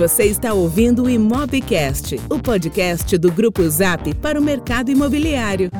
[0.00, 5.70] Você está ouvindo o Imobcast, o podcast do Grupo Zap para o mercado imobiliário.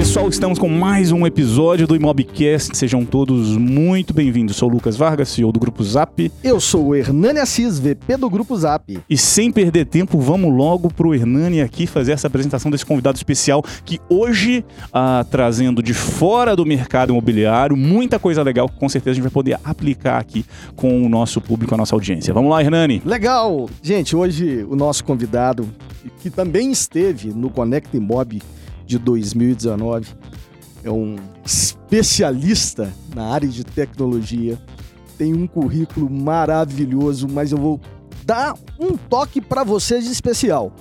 [0.00, 2.74] Pessoal, estamos com mais um episódio do Imobcast.
[2.74, 4.56] Sejam todos muito bem-vindos.
[4.56, 6.32] Sou o Lucas Vargas, CEO do Grupo Zap.
[6.42, 8.98] Eu sou o Hernani Assis, VP do Grupo Zap.
[9.08, 13.62] E sem perder tempo, vamos logo pro Hernani aqui fazer essa apresentação desse convidado especial
[13.84, 19.10] que hoje, ah, trazendo de fora do mercado imobiliário, muita coisa legal que com certeza
[19.10, 22.32] a gente vai poder aplicar aqui com o nosso público, a nossa audiência.
[22.32, 23.02] Vamos lá, Hernani.
[23.04, 23.68] Legal!
[23.82, 25.68] Gente, hoje o nosso convidado,
[26.22, 28.40] que também esteve no Connect Imob
[28.90, 30.08] de 2019.
[30.82, 34.60] É um especialista na área de tecnologia,
[35.16, 37.80] tem um currículo maravilhoso, mas eu vou
[38.24, 40.72] dar um toque para vocês especial.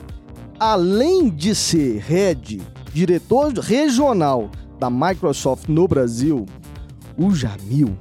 [0.59, 2.61] Além de ser head,
[2.93, 4.49] diretor regional
[4.79, 6.47] da Microsoft no Brasil,
[7.15, 7.95] o Jamil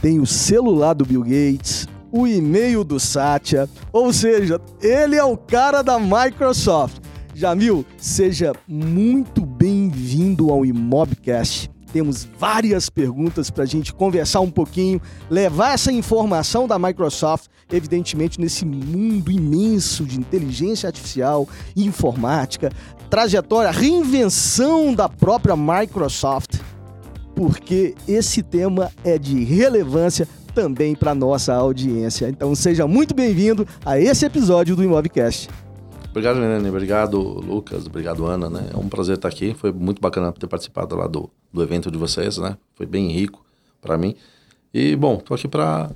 [0.00, 5.36] tem o celular do Bill Gates, o e-mail do Satya, ou seja, ele é o
[5.36, 7.00] cara da Microsoft.
[7.34, 11.70] Jamil, seja muito bem-vindo ao Imobcast.
[11.92, 18.40] Temos várias perguntas para a gente conversar um pouquinho, levar essa informação da Microsoft, evidentemente,
[18.40, 22.72] nesse mundo imenso de inteligência artificial informática,
[23.10, 26.58] trajetória, reinvenção da própria Microsoft,
[27.36, 32.30] porque esse tema é de relevância também para nossa audiência.
[32.30, 35.50] Então, seja muito bem-vindo a esse episódio do Imobcast.
[36.10, 36.68] Obrigado, Nenene.
[36.68, 37.86] Obrigado, Lucas.
[37.86, 38.50] Obrigado, Ana.
[38.50, 38.70] Né?
[38.74, 39.54] É um prazer estar aqui.
[39.54, 42.56] Foi muito bacana ter participado lá do, do evento de vocês, né?
[42.74, 43.44] Foi bem rico
[43.80, 44.16] para mim.
[44.74, 45.88] E, bom, estou aqui para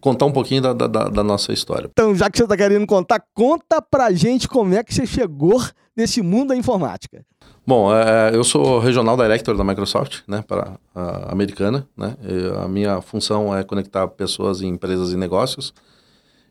[0.00, 1.88] contar um pouquinho da, da, da, nossa história.
[1.90, 5.62] Então, já que você está querendo contar, conta pra gente como é que você chegou
[5.96, 7.24] nesse mundo da informática.
[7.66, 12.16] Bom, é, eu sou regional director da Microsoft, né, para a americana, né.
[12.22, 15.72] E a minha função é conectar pessoas, empresas e negócios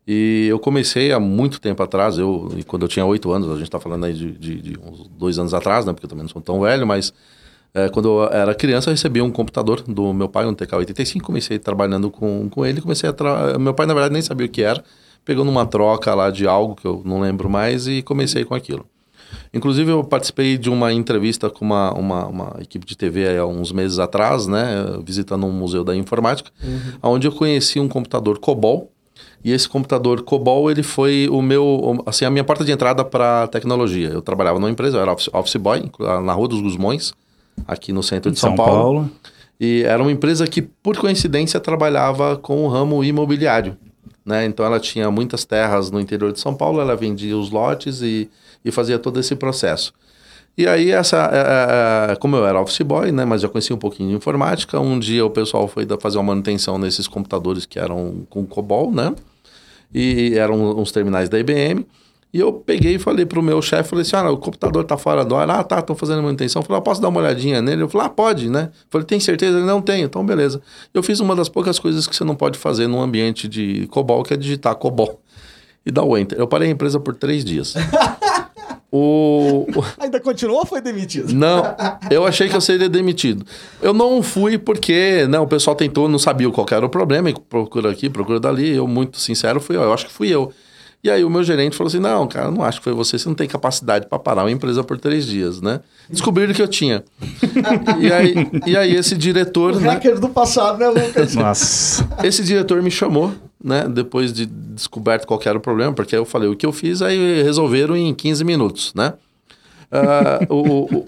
[0.07, 3.63] e eu comecei há muito tempo atrás, eu, quando eu tinha oito anos, a gente
[3.63, 5.93] está falando aí de, de, de, uns dois anos atrás, né?
[5.93, 7.11] Porque eu também não sou tão velho, mas
[7.73, 11.57] é, quando eu era criança, eu recebi um computador do meu pai, um TK-85, comecei
[11.57, 13.13] trabalhando com, com ele, comecei a...
[13.13, 13.57] Tra...
[13.57, 14.83] Meu pai, na verdade, nem sabia o que era,
[15.25, 18.85] pegou numa troca lá de algo que eu não lembro mais e comecei com aquilo.
[19.51, 23.71] Inclusive, eu participei de uma entrevista com uma, uma, uma equipe de TV há uns
[23.71, 24.99] meses atrás, né?
[25.03, 27.11] Visitando um museu da informática, uhum.
[27.11, 28.91] onde eu conheci um computador COBOL,
[29.45, 33.47] e esse computador COBOL, ele foi o meu, assim, a minha porta de entrada para
[33.49, 34.09] tecnologia.
[34.09, 37.13] Eu trabalhava numa empresa, eu era office, office boy, na Rua dos Gusmões,
[37.67, 38.73] aqui no centro de São, São Paulo.
[38.73, 39.11] Paulo.
[39.59, 43.77] E era uma empresa que, por coincidência, trabalhava com o ramo imobiliário.
[44.25, 44.45] Né?
[44.45, 48.27] Então, ela tinha muitas terras no interior de São Paulo, ela vendia os lotes e,
[48.65, 49.93] e fazia todo esse processo.
[50.57, 53.79] E aí, essa, é, é, como eu era office boy, né, mas já conhecia um
[53.79, 58.25] pouquinho de informática, um dia o pessoal foi fazer uma manutenção nesses computadores que eram
[58.27, 59.13] com COBOL, né?
[59.95, 61.85] E eram uns terminais da IBM.
[62.33, 65.23] E eu peguei e falei pro meu chefe, falei assim, ah, o computador tá fora
[65.23, 65.49] do ar.
[65.49, 66.61] Ah, tá, estão fazendo manutenção.
[66.61, 67.83] Eu falei, ah, posso dar uma olhadinha nele?
[67.83, 68.71] Eu falei, ah, pode, né?
[68.89, 69.57] Falei, tem certeza?
[69.57, 70.03] Ele, não tem.
[70.03, 70.61] Então, beleza.
[70.93, 74.21] Eu fiz uma das poucas coisas que você não pode fazer num ambiente de COBOL,
[74.21, 75.21] que é digitar COBOL.
[75.87, 76.35] E dar o Enter.
[76.39, 77.75] Eu parei a empresa por três dias.
[78.97, 79.65] O...
[79.99, 81.33] Ainda continuou ou foi demitido?
[81.33, 81.63] Não,
[82.09, 83.45] eu achei que eu seria demitido.
[83.81, 87.91] Eu não fui porque né, o pessoal tentou, não sabia qual era o problema, procura
[87.91, 88.73] aqui, procura dali.
[88.73, 89.81] Eu, muito sincero, fui eu.
[89.81, 90.49] Eu acho que fui eu.
[91.05, 93.29] E aí o meu gerente falou assim: não, cara, não acho que foi você, você
[93.29, 95.81] não tem capacidade para parar uma empresa por três dias, né?
[96.09, 97.03] Descobriram que eu tinha.
[98.01, 98.33] e, aí,
[98.65, 99.73] e aí esse diretor.
[99.75, 101.35] O né, hacker do passado, né, Lucas?
[101.37, 102.09] Nossa.
[102.23, 103.31] Esse diretor me chamou,
[103.63, 103.87] né?
[103.87, 107.43] Depois de descoberto qual era o problema, porque eu falei o que eu fiz, aí
[107.43, 109.13] resolveram em 15 minutos, né?
[109.91, 111.07] Uh, o, o,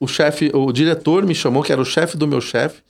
[0.00, 2.80] o chefe, o diretor me chamou, que era o chefe do meu chefe,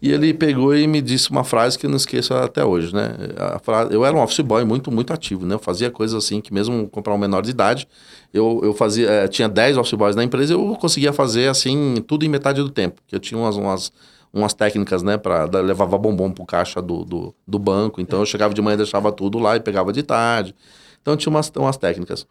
[0.00, 3.14] e ele pegou e me disse uma frase que eu não esqueço até hoje, né?
[3.62, 5.54] Frase, eu era um office boy muito, muito ativo, né?
[5.54, 7.86] Eu fazia coisas assim que mesmo comprar um menor de idade,
[8.32, 12.24] eu, eu fazia, é, tinha 10 office boys na empresa, eu conseguia fazer assim, tudo
[12.24, 13.00] em metade do tempo.
[13.06, 13.92] Que eu tinha umas, umas,
[14.32, 15.16] umas técnicas, né?
[15.16, 19.12] Pra, levava bombom pro caixa do, do, do banco, então eu chegava de manhã, deixava
[19.12, 20.54] tudo lá e pegava de tarde.
[21.00, 22.26] Então tinha umas, umas técnicas.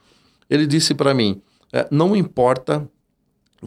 [0.49, 1.41] Ele disse para mim,
[1.71, 2.87] é, não importa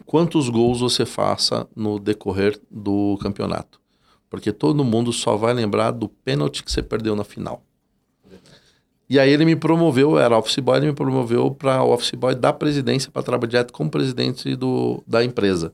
[0.00, 3.80] quantos gols você faça no decorrer do campeonato.
[4.28, 7.62] Porque todo mundo só vai lembrar do pênalti que você perdeu na final.
[9.08, 12.52] E aí ele me promoveu, era office boy, ele me promoveu para office boy da
[12.52, 15.72] presidência para trabalhar direto como presidente do, da empresa.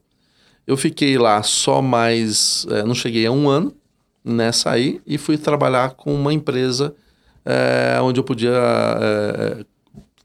[0.66, 3.75] Eu fiquei lá só mais, é, não cheguei a um ano
[4.25, 6.94] nessa aí e fui trabalhar com uma empresa
[7.44, 9.64] é, onde eu podia é,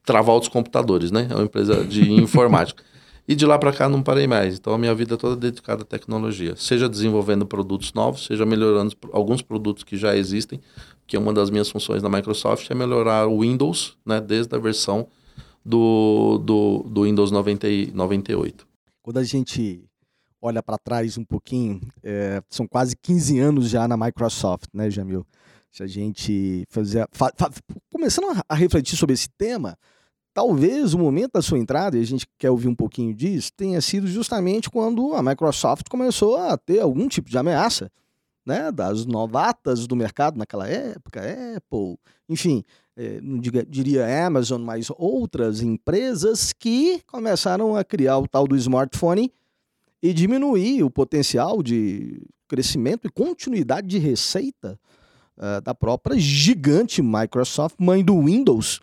[0.03, 1.27] travar outros computadores, né?
[1.29, 2.83] É uma empresa de informática.
[3.27, 4.57] E de lá para cá não parei mais.
[4.57, 8.95] Então a minha vida é toda dedicada à tecnologia, seja desenvolvendo produtos novos, seja melhorando
[9.11, 10.61] alguns produtos que já existem,
[11.07, 14.59] que é uma das minhas funções na Microsoft é melhorar o Windows, né, desde a
[14.59, 15.07] versão
[15.63, 18.67] do, do, do Windows 90 e 98.
[19.01, 19.83] Quando a gente
[20.41, 25.25] olha para trás um pouquinho, é, são quase 15 anos já na Microsoft, né, Jamil?
[25.71, 27.51] Se a gente fazer, fa, fa,
[27.91, 29.77] começando a refletir sobre esse tema,
[30.35, 33.79] Talvez o momento da sua entrada, e a gente quer ouvir um pouquinho disso, tenha
[33.79, 37.89] sido justamente quando a Microsoft começou a ter algum tipo de ameaça,
[38.45, 41.21] né, das novatas do mercado naquela época,
[41.55, 41.97] Apple,
[42.27, 42.65] enfim,
[42.97, 48.57] é, não diga, diria Amazon, mas outras empresas que começaram a criar o tal do
[48.57, 49.31] smartphone
[50.03, 54.77] e diminuir o potencial de crescimento e continuidade de receita
[55.37, 58.81] uh, da própria gigante Microsoft, mãe do Windows,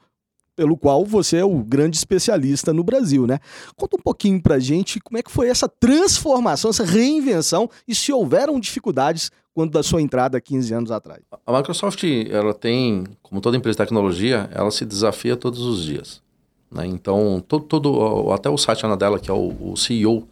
[0.54, 3.38] pelo qual você é o grande especialista no Brasil, né?
[3.76, 8.12] Conta um pouquinho pra gente como é que foi essa transformação, essa reinvenção e se
[8.12, 11.20] houveram dificuldades quando da sua entrada 15 anos atrás.
[11.46, 16.22] A Microsoft, ela tem, como toda empresa de tecnologia, ela se desafia todos os dias.
[16.70, 16.86] Né?
[16.86, 20.26] Então, todo, todo, até o Satya Nadella, que é o, o CEO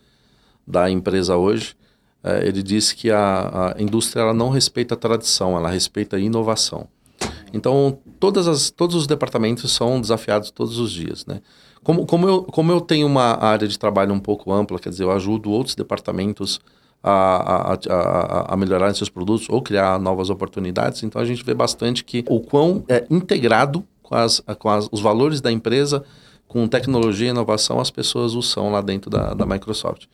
[0.66, 1.76] da empresa hoje,
[2.22, 6.20] é, ele disse que a, a indústria ela não respeita a tradição, ela respeita a
[6.20, 6.86] inovação.
[7.52, 11.40] Então, todas as, todos os departamentos são desafiados todos os dias, né?
[11.82, 15.04] Como, como, eu, como eu tenho uma área de trabalho um pouco ampla, quer dizer,
[15.04, 16.60] eu ajudo outros departamentos
[17.02, 21.54] a, a, a, a melhorar seus produtos ou criar novas oportunidades, então a gente vê
[21.54, 26.04] bastante que o quão é integrado com, as, com as, os valores da empresa,
[26.46, 30.04] com tecnologia e inovação, as pessoas o são lá dentro da, da Microsoft.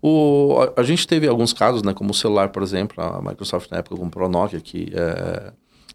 [0.00, 3.68] O, a, a, gente teve alguns casos, né, como o celular, por exemplo, a Microsoft
[3.70, 5.52] na época comprou a Nokia, que é,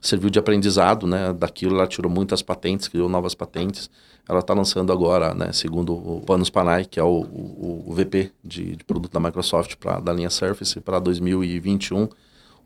[0.07, 1.33] serviu de aprendizado, né?
[1.33, 3.89] Daquilo ela tirou muitas patentes, criou novas patentes.
[4.27, 5.51] Ela está lançando agora, né?
[5.51, 9.75] Segundo o Panos Panay, que é o, o, o VP de, de, produto da Microsoft
[9.75, 12.09] para da linha Surface para 2021,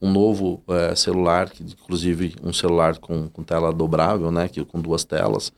[0.02, 4.48] um novo é, celular, que, inclusive um celular com, com tela dobrável, né?
[4.48, 5.52] Que com duas telas.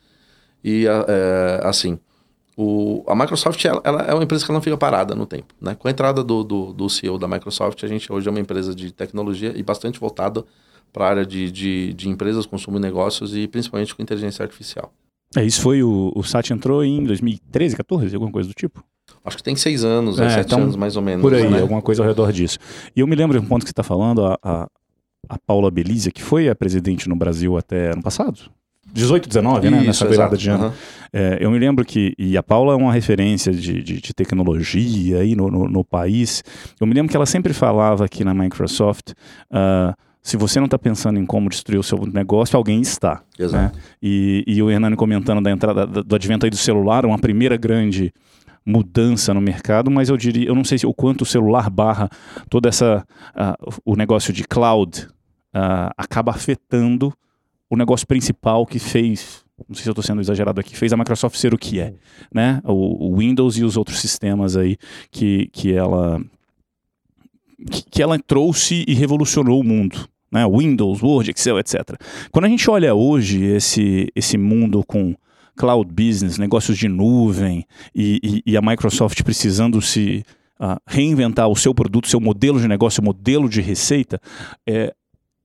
[0.64, 2.00] E é, assim,
[2.62, 5.54] o, a Microsoft ela, ela, é uma empresa que não fica parada no tempo.
[5.60, 5.74] Né?
[5.74, 8.76] Com a entrada do, do, do CEO da Microsoft, a gente hoje é uma empresa
[8.76, 10.46] de tecnologia e bastante voltada
[10.94, 14.94] para a área de, de, de, empresas, consumo e negócios e principalmente com inteligência artificial.
[15.36, 18.84] É, isso foi o, o SAT entrou em 2013, 14, alguma coisa do tipo?
[19.26, 21.22] Acho que tem seis anos, é, sete então, anos mais ou menos.
[21.22, 21.62] Por aí, né?
[21.62, 22.60] alguma coisa ao redor disso.
[22.96, 24.68] E eu me lembro de um ponto que você está falando, a, a,
[25.30, 28.52] a Paula Belisa, que foi a presidente no Brasil até ano passado,
[28.94, 29.82] 18, 19, né?
[29.82, 30.66] Nessa virada de ano.
[30.66, 30.72] Uhum.
[31.14, 35.20] É, eu me lembro que, e a Paula é uma referência de, de, de tecnologia
[35.20, 36.44] aí no, no, no, país.
[36.80, 39.12] Eu me lembro que ela sempre falava aqui na Microsoft.
[39.52, 43.24] Uh, se você não está pensando em como destruir o seu negócio, alguém está.
[43.38, 43.76] Exato.
[43.76, 43.82] Né?
[44.02, 48.14] E, e o Hernani comentando da entrada do advento aí do celular, uma primeira grande
[48.66, 52.10] mudança no mercado, mas eu diria, eu não sei se, o quanto o celular barra
[52.50, 53.04] toda essa
[53.36, 55.08] uh, o negócio de cloud
[55.56, 57.12] uh, acaba afetando
[57.72, 60.98] o negócio principal que fez, não sei se eu estou sendo exagerado aqui, fez a
[60.98, 61.94] Microsoft ser o que é,
[62.34, 62.62] né?
[62.66, 64.78] O, o Windows e os outros sistemas aí
[65.10, 66.22] que, que ela
[67.90, 70.10] que ela trouxe e revolucionou o mundo.
[70.32, 70.44] Né?
[70.48, 71.96] Windows, Word, Excel, etc.
[72.32, 75.16] Quando a gente olha hoje esse, esse mundo com
[75.56, 80.26] cloud business, negócios de nuvem e, e, e a Microsoft precisando se
[80.60, 84.20] uh, reinventar o seu produto, seu modelo de negócio, modelo de receita,
[84.68, 84.92] é,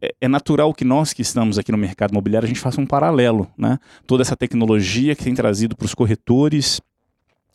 [0.01, 2.87] é, é natural que nós que estamos aqui no mercado imobiliário a gente faça um
[2.87, 3.79] paralelo, né?
[4.07, 6.81] Toda essa tecnologia que tem trazido para os corretores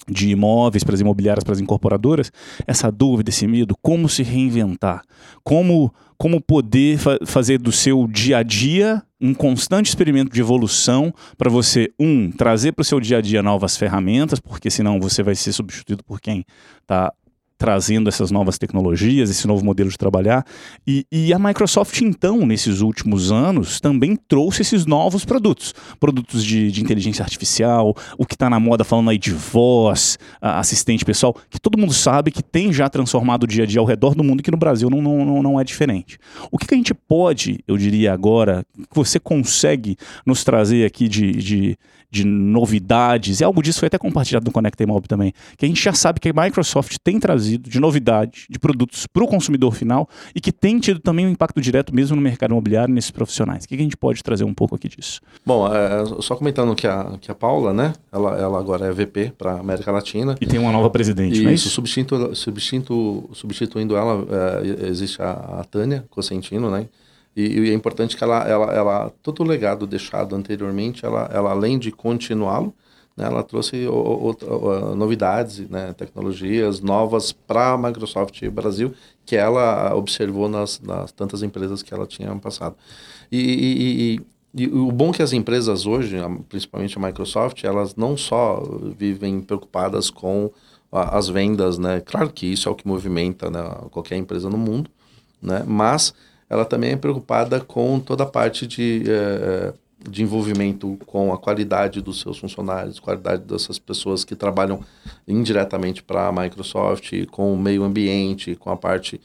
[0.08, 2.32] de imóveis para as imobiliárias, para as incorporadoras,
[2.66, 5.04] essa dúvida, esse medo, como se reinventar,
[5.44, 11.12] como como poder fa fazer do seu dia a dia um constante experimento de evolução
[11.36, 15.24] para você um trazer para o seu dia a dia novas ferramentas, porque senão você
[15.24, 16.46] vai ser substituído por quem
[16.82, 17.12] está
[17.62, 20.44] trazendo essas novas tecnologias, esse novo modelo de trabalhar.
[20.88, 25.72] E, e, a Microsoft, então, nesses últimos anos, também trouxe esses novos produtos.
[26.00, 31.06] Produtos de, de inteligência artificial, o que está na moda falando aí de voz, assistente
[31.06, 34.16] pessoal, que todo mundo sabe que tem já transformado o dia a dia ao redor
[34.16, 36.18] do mundo que no Brasil não, não, não é diferente.
[36.52, 41.08] O que, que a gente pode, eu diria agora, que você consegue nos trazer aqui
[41.08, 41.78] de, de
[42.12, 45.82] de novidades, e algo disso foi até compartilhado no Conecta Mob também, que a gente
[45.82, 50.10] já sabe que a Microsoft tem trazido de novidade, de produtos para o consumidor final
[50.36, 53.64] e que tem tido também um impacto direto mesmo no mercado imobiliário nesses profissionais.
[53.64, 55.22] O que a gente pode trazer um pouco aqui disso?
[55.46, 59.34] Bom, é, só comentando que a, que a Paula, né, ela, ela agora é VP
[59.38, 60.36] para América Latina.
[60.42, 61.70] E tem uma nova presidente, e não é isso?
[61.70, 64.26] Substitu, substitu, substituindo ela,
[64.62, 66.88] é, existe a, a Tânia Cosentino, né,
[67.36, 71.52] e, e, é importante que ela, ela, ela, todo o legado deixado anteriormente, ela, ela
[71.52, 72.74] além de continuá-lo,
[73.16, 78.94] né, ela trouxe o, o, o, novidades, né, tecnologias novas para a Microsoft Brasil,
[79.26, 82.76] que ela observou nas, nas, tantas empresas que ela tinha passado.
[83.32, 84.20] E, e,
[84.56, 86.18] e, e, o bom é que as empresas hoje,
[86.50, 88.62] principalmente a Microsoft, elas não só
[88.98, 90.52] vivem preocupadas com
[90.92, 92.02] as vendas, né?
[92.02, 94.90] Claro que isso é o que movimenta né, qualquer empresa no mundo,
[95.42, 95.64] né?
[95.66, 96.14] Mas
[96.52, 99.74] ela também é preocupada com toda a parte de eh,
[100.10, 104.80] de envolvimento com a qualidade dos seus funcionários, qualidade dessas pessoas que trabalham
[105.28, 109.22] indiretamente para a Microsoft, com o meio ambiente, com a parte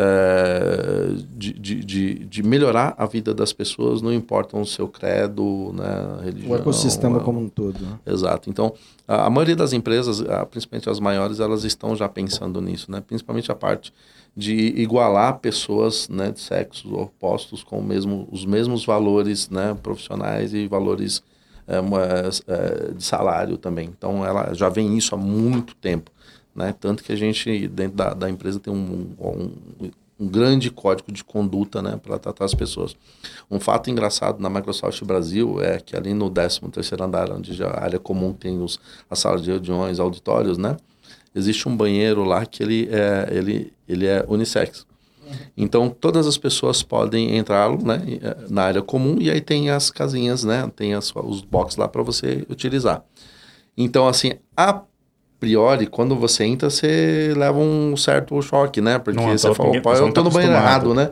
[0.00, 5.72] é, de, de, de, de, melhorar a vida das pessoas, não importa o seu credo,
[5.74, 6.52] né, religião.
[6.52, 7.80] O ecossistema como um todo.
[7.80, 7.98] Né?
[8.06, 8.48] Exato.
[8.48, 8.72] Então,
[9.08, 13.02] a, a, maioria das empresas, principalmente as maiores, elas estão já pensando nisso, né?
[13.04, 13.92] principalmente a parte
[14.38, 20.68] de igualar pessoas né, de sexos opostos com mesmo, os mesmos valores né, profissionais e
[20.68, 21.24] valores
[21.66, 21.78] é,
[22.46, 23.88] é, de salário também.
[23.88, 26.12] Então, ela já vem isso há muito tempo.
[26.54, 26.72] Né?
[26.78, 29.90] Tanto que a gente, dentro da, da empresa, tem um, um,
[30.20, 32.96] um, grande código de conduta né, para tratar as pessoas.
[33.50, 36.60] Um fato engraçado na Microsoft Brasil é que ali no 13
[37.00, 38.78] andar, onde a área comum tem os,
[39.10, 40.76] as salas de reuniões, auditórios, né?
[41.38, 44.86] Existe um banheiro lá que ele é, ele, ele é unissex.
[45.56, 49.90] Então todas as pessoas podem entrar né, é, na área comum e aí tem as
[49.90, 53.02] casinhas, né, tem as, os boxes lá para você utilizar.
[53.76, 54.82] Então assim, a
[55.38, 58.98] priori, quando você entra, você leva um certo choque, né?
[58.98, 61.10] Porque não, você fala, pô, eu tô no banheiro errado, né?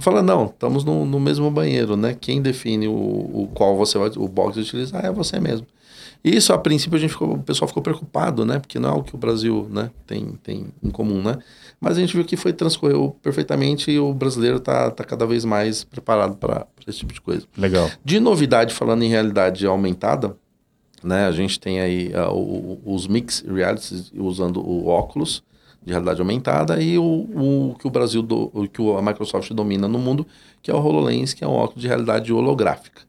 [0.00, 2.16] Fala, não, estamos no, no, mesmo banheiro, né?
[2.18, 5.66] Quem define o, o qual você vai, o box utilizar é você mesmo.
[6.22, 8.58] Isso, a princípio, a gente ficou, o pessoal ficou preocupado, né?
[8.58, 11.38] Porque não é o que o Brasil né, tem, tem em comum, né?
[11.80, 15.44] Mas a gente viu que foi transcorreu perfeitamente e o brasileiro está tá cada vez
[15.44, 17.46] mais preparado para esse tipo de coisa.
[17.56, 17.90] Legal.
[18.04, 20.36] De novidade, falando em realidade aumentada,
[21.02, 21.26] né?
[21.26, 25.42] A gente tem aí uh, o, os mix realities usando o óculos
[25.82, 29.88] de realidade aumentada e o, o que o Brasil, do, o que a Microsoft domina
[29.88, 30.26] no mundo,
[30.62, 33.02] que é o HoloLens, que é um óculos de realidade holográfica,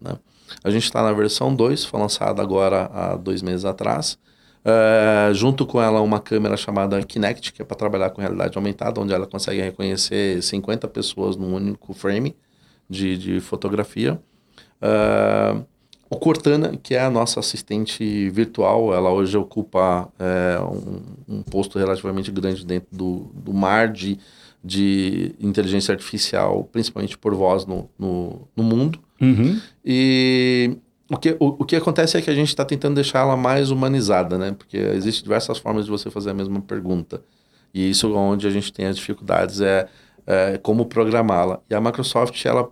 [0.00, 0.16] né?
[0.64, 4.18] A gente está na versão 2, foi lançada agora há dois meses atrás.
[4.62, 9.00] É, junto com ela uma câmera chamada Kinect, que é para trabalhar com realidade aumentada,
[9.00, 12.36] onde ela consegue reconhecer 50 pessoas num único frame
[12.88, 14.20] de, de fotografia.
[14.82, 15.56] É,
[16.10, 21.78] o Cortana, que é a nossa assistente virtual, ela hoje ocupa é, um, um, posto
[21.78, 24.18] relativamente grande dentro do, do mar de,
[24.62, 28.98] de inteligência artificial, principalmente por voz no, no, no mundo.
[29.20, 29.60] Uhum.
[29.84, 30.76] E
[31.08, 33.70] o que, o, o que acontece é que a gente está tentando deixar ela mais
[33.70, 34.50] humanizada, né?
[34.50, 37.22] Porque existem diversas formas de você fazer a mesma pergunta.
[37.72, 39.88] E isso é onde a gente tem as dificuldades é,
[40.26, 41.60] é como programá-la.
[41.70, 42.68] E a Microsoft, ela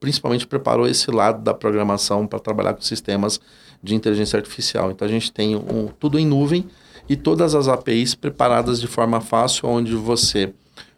[0.00, 3.40] principalmente preparou esse lado da programação para trabalhar com sistemas
[3.82, 4.90] de inteligência artificial.
[4.90, 6.66] Então a gente tem um, tudo em nuvem
[7.08, 10.46] e todas as APIs preparadas de forma fácil, onde você,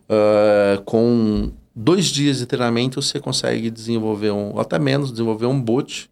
[0.09, 6.11] uh, com dois dias de treinamento você consegue desenvolver um, até menos, desenvolver um bot,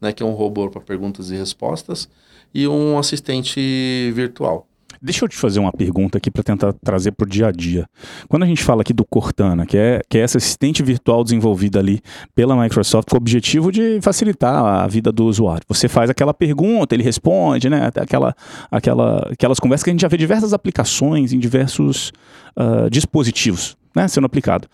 [0.00, 2.08] né, que é um robô para perguntas e respostas,
[2.54, 4.69] e um assistente virtual.
[5.02, 7.86] Deixa eu te fazer uma pergunta aqui para tentar trazer para o dia a dia.
[8.28, 11.78] Quando a gente fala aqui do Cortana, que é, que é essa assistente virtual desenvolvida
[11.78, 12.00] ali
[12.34, 15.62] pela Microsoft com o objetivo de facilitar a vida do usuário.
[15.68, 17.90] Você faz aquela pergunta, ele responde, né?
[17.96, 18.34] Aquela,
[18.70, 22.12] aquela, aquelas conversas que a gente já vê diversas aplicações em diversos
[22.58, 24.68] uh, dispositivos né, sendo aplicado.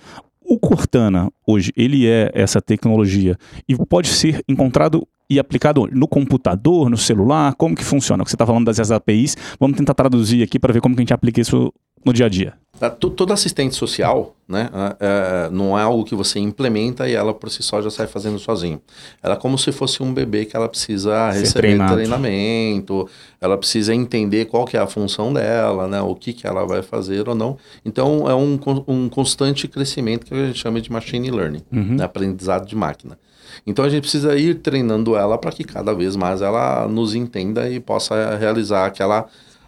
[0.49, 3.37] O Cortana, hoje, ele é essa tecnologia
[3.69, 7.55] e pode ser encontrado e aplicado no computador, no celular?
[7.55, 8.25] Como que funciona?
[8.25, 11.15] Você está falando das APIs, vamos tentar traduzir aqui para ver como que a gente
[11.15, 11.73] aplica isso
[12.05, 12.55] no dia a dia.
[12.79, 14.69] Tá, toda assistente social, né,
[15.01, 18.39] é, não é algo que você implementa e ela por si só já sai fazendo
[18.39, 18.81] sozinho.
[19.23, 21.95] Ela é como se fosse um bebê que ela precisa Ser receber treinado.
[21.95, 23.09] treinamento,
[23.41, 26.83] ela precisa entender qual que é a função dela, né, o que, que ela vai
[26.83, 27.57] fazer ou não.
[27.83, 31.97] Então é um, um constante crescimento que a gente chama de machine learning, uhum.
[31.97, 33.19] né, aprendizado de máquina.
[33.67, 37.69] Então a gente precisa ir treinando ela para que cada vez mais ela nos entenda
[37.71, 39.27] e possa realizar aquela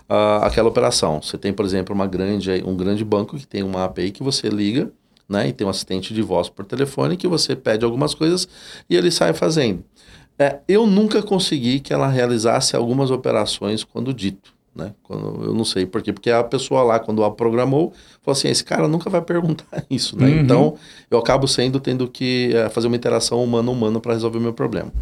[0.09, 1.21] uh, aquela operação.
[1.23, 4.49] Você tem, por exemplo, uma grande, um grande banco que tem uma API que você
[4.49, 4.91] liga,
[5.29, 8.49] né, e tem um assistente de voz por telefone que você pede algumas coisas
[8.89, 9.85] e ele sai fazendo.
[10.39, 14.58] É, eu nunca consegui que ela realizasse algumas operações quando dito.
[14.75, 14.95] Né?
[15.03, 18.49] Quando, eu não sei por quê, porque a pessoa lá, quando a programou, falou assim:
[18.49, 20.27] esse cara nunca vai perguntar isso, né?
[20.27, 20.41] Uhum.
[20.41, 20.79] Então
[21.11, 24.93] eu acabo sendo tendo que é, fazer uma interação humano-humano para resolver o meu problema.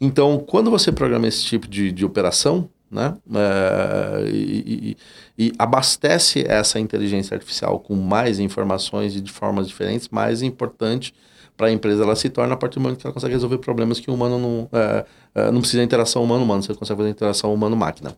[0.00, 3.16] Então, quando você programa esse tipo de, de operação, né?
[3.32, 4.96] É, e,
[5.38, 11.14] e, e, abastece essa inteligência artificial com mais informações e de formas diferentes, mais importante
[11.56, 14.00] para a empresa ela se torna a partir do momento que ela consegue resolver problemas
[14.00, 15.04] que o humano não, é,
[15.34, 18.16] é, não precisa de interação humano-humano, você consegue fazer interação humano-máquina.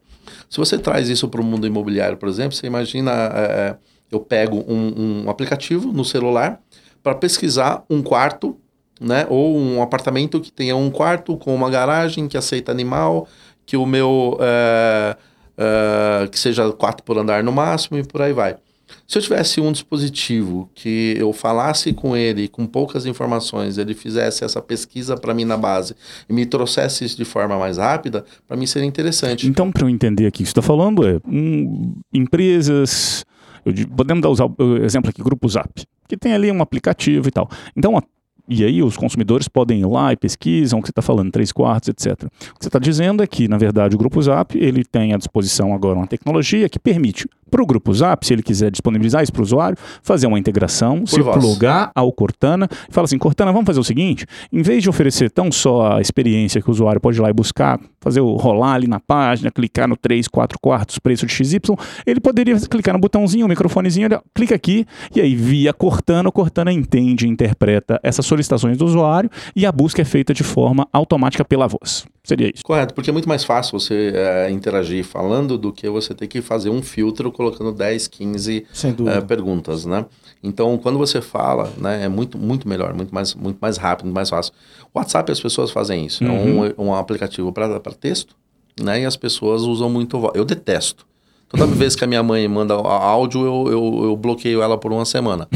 [0.49, 3.77] Se você traz isso para o mundo imobiliário, por exemplo, você imagina, é,
[4.11, 6.61] eu pego um, um aplicativo no celular
[7.03, 8.57] para pesquisar um quarto
[9.03, 9.27] né?
[9.29, 13.27] Ou um apartamento que tenha um quarto com uma garagem que aceita animal,
[13.67, 15.17] que o meu é,
[15.59, 18.57] é, que seja quatro por andar no máximo e por aí vai.
[19.06, 24.44] Se eu tivesse um dispositivo que eu falasse com ele com poucas informações, ele fizesse
[24.44, 25.94] essa pesquisa para mim na base
[26.28, 29.47] e me trouxesse isso de forma mais rápida, para mim seria interessante.
[29.47, 33.25] Então, para eu entender aqui, o que você está falando é um, empresas.
[33.64, 35.71] Eu, podemos dar o exemplo aqui, Grupo Zap,
[36.09, 37.49] que tem ali um aplicativo e tal.
[37.76, 38.02] Então, a
[38.49, 41.53] e aí os consumidores podem ir lá e pesquisam o que você está falando, três
[41.53, 42.25] quartos, etc.
[42.25, 45.17] O que você está dizendo é que, na verdade, o Grupo Zap ele tem à
[45.17, 49.31] disposição agora uma tecnologia que permite para o Grupo Zap, se ele quiser disponibilizar isso
[49.31, 51.39] para o usuário, fazer uma integração, Por se voz.
[51.39, 55.31] plugar ao Cortana e fala assim, Cortana, vamos fazer o seguinte, em vez de oferecer
[55.31, 58.73] tão só a experiência que o usuário pode ir lá e buscar, fazer o rolar
[58.73, 61.61] ali na página, clicar no 3, 4 quartos, preço de XY,
[62.07, 66.33] ele poderia clicar no botãozinho, o microfonezinho, ele clica aqui e aí via Cortana, o
[66.33, 70.89] Cortana entende e interpreta essas solicitações do usuário e a busca é feita de forma
[70.91, 72.07] automática pela voz.
[72.25, 72.65] Seria isso.
[72.65, 76.41] Correto, porque é muito mais fácil você é, interagir falando do que você ter que
[76.41, 78.67] fazer um filtro colocando 10, 15
[79.07, 80.07] é, perguntas, né?
[80.43, 84.15] Então, quando você fala, né, é muito, muito melhor, muito mais, muito mais rápido, muito
[84.15, 84.53] mais fácil.
[84.95, 86.25] O WhatsApp, as pessoas fazem isso.
[86.25, 86.65] Uhum.
[86.65, 88.35] É um, um aplicativo para texto,
[88.81, 89.03] né?
[89.03, 90.33] E as pessoas usam muito voz.
[90.35, 91.07] Eu detesto.
[91.49, 95.05] Toda vez que a minha mãe manda áudio, eu, eu, eu bloqueio ela por uma
[95.05, 95.47] semana.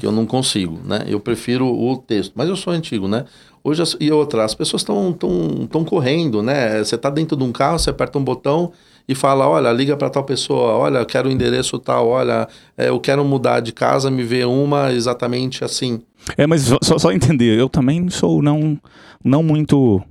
[0.00, 1.04] Porque eu não consigo, né?
[1.06, 2.32] Eu prefiro o texto.
[2.34, 3.26] Mas eu sou antigo, né?
[3.62, 6.82] Hoje, e outra, as pessoas estão tão, tão correndo, né?
[6.82, 8.72] Você está dentro de um carro, você aperta um botão
[9.06, 12.98] e fala, olha, liga para tal pessoa, olha, quero o endereço tal, olha, é, eu
[12.98, 16.00] quero mudar de casa, me vê uma exatamente assim.
[16.38, 18.80] É, mas só, só entender, eu também sou não,
[19.22, 20.02] não muito,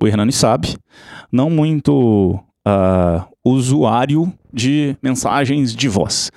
[0.00, 0.76] o Hernani sabe,
[1.32, 6.30] não muito uh, usuário de mensagens de voz.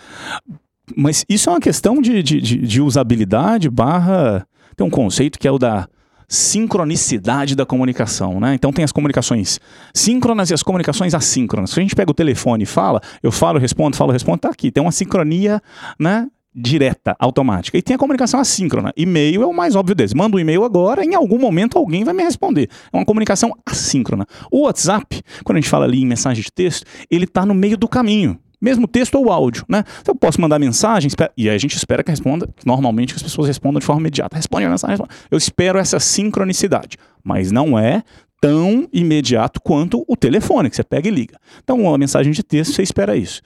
[0.95, 4.45] Mas isso é uma questão de, de, de, de usabilidade barra...
[4.75, 5.87] Tem um conceito que é o da
[6.27, 8.53] sincronicidade da comunicação, né?
[8.55, 9.59] Então tem as comunicações
[9.93, 11.71] síncronas e as comunicações assíncronas.
[11.71, 14.71] Se a gente pega o telefone e fala, eu falo, respondo, falo, respondo, tá aqui.
[14.71, 15.61] Tem uma sincronia,
[15.99, 16.27] né?
[16.53, 17.77] direta, automática.
[17.77, 18.93] E tem a comunicação assíncrona.
[18.95, 20.13] E-mail é o mais óbvio deles.
[20.13, 22.69] Manda um e-mail agora, em algum momento alguém vai me responder.
[22.91, 24.25] É uma comunicação assíncrona.
[24.51, 27.77] O WhatsApp, quando a gente fala ali em mensagem de texto, ele está no meio
[27.77, 29.83] do caminho mesmo texto ou áudio, né?
[30.01, 33.47] Então, eu posso mandar mensagem, e aí a gente espera que responda, normalmente as pessoas
[33.47, 34.35] respondam de forma imediata.
[34.35, 35.13] Responde a mensagem, responde.
[35.31, 38.03] eu espero essa sincronicidade, mas não é
[38.39, 41.37] tão imediato quanto o telefone, que você pega e liga.
[41.63, 43.41] Então, uma mensagem de texto, você espera isso.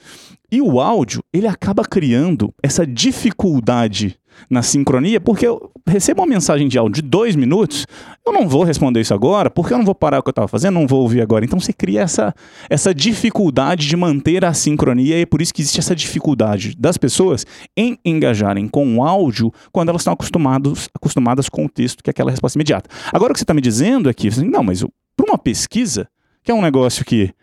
[0.52, 4.18] E o áudio, ele acaba criando essa dificuldade
[4.50, 7.86] na sincronia, porque eu recebo uma mensagem de áudio de dois minutos,
[8.26, 10.48] eu não vou responder isso agora, porque eu não vou parar o que eu estava
[10.48, 11.46] fazendo, não vou ouvir agora.
[11.46, 12.34] Então você cria essa,
[12.70, 16.98] essa dificuldade de manter a sincronia, e é por isso que existe essa dificuldade das
[16.98, 17.46] pessoas
[17.76, 22.12] em engajarem com o áudio quando elas estão acostumados, acostumadas com o texto, que é
[22.12, 22.90] aquela resposta imediata.
[23.12, 24.84] Agora o que você está me dizendo é que, assim, não, mas
[25.16, 26.08] para uma pesquisa,
[26.44, 27.34] que é um negócio que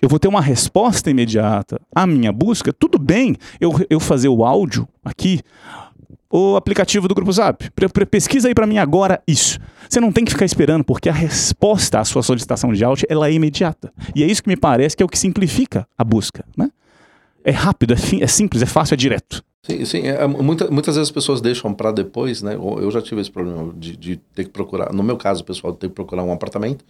[0.00, 4.44] eu vou ter uma resposta imediata à minha busca, tudo bem eu, eu fazer o
[4.44, 5.40] áudio aqui
[6.30, 7.70] o aplicativo do Grupo Zap.
[8.10, 9.58] Pesquisa aí para mim agora isso.
[9.88, 13.28] Você não tem que ficar esperando, porque a resposta à sua solicitação de áudio ela
[13.28, 13.92] é imediata.
[14.14, 16.44] E é isso que me parece que é o que simplifica a busca.
[16.56, 16.70] Né?
[17.44, 19.44] É rápido, é, é simples, é fácil, é direto.
[19.66, 20.02] Sim, sim.
[20.02, 22.54] É, é muita, muitas vezes as pessoas deixam para depois, né?
[22.54, 24.92] Eu já tive esse problema de, de, ter que procurar.
[24.92, 26.84] No meu caso, pessoal ter que procurar um apartamento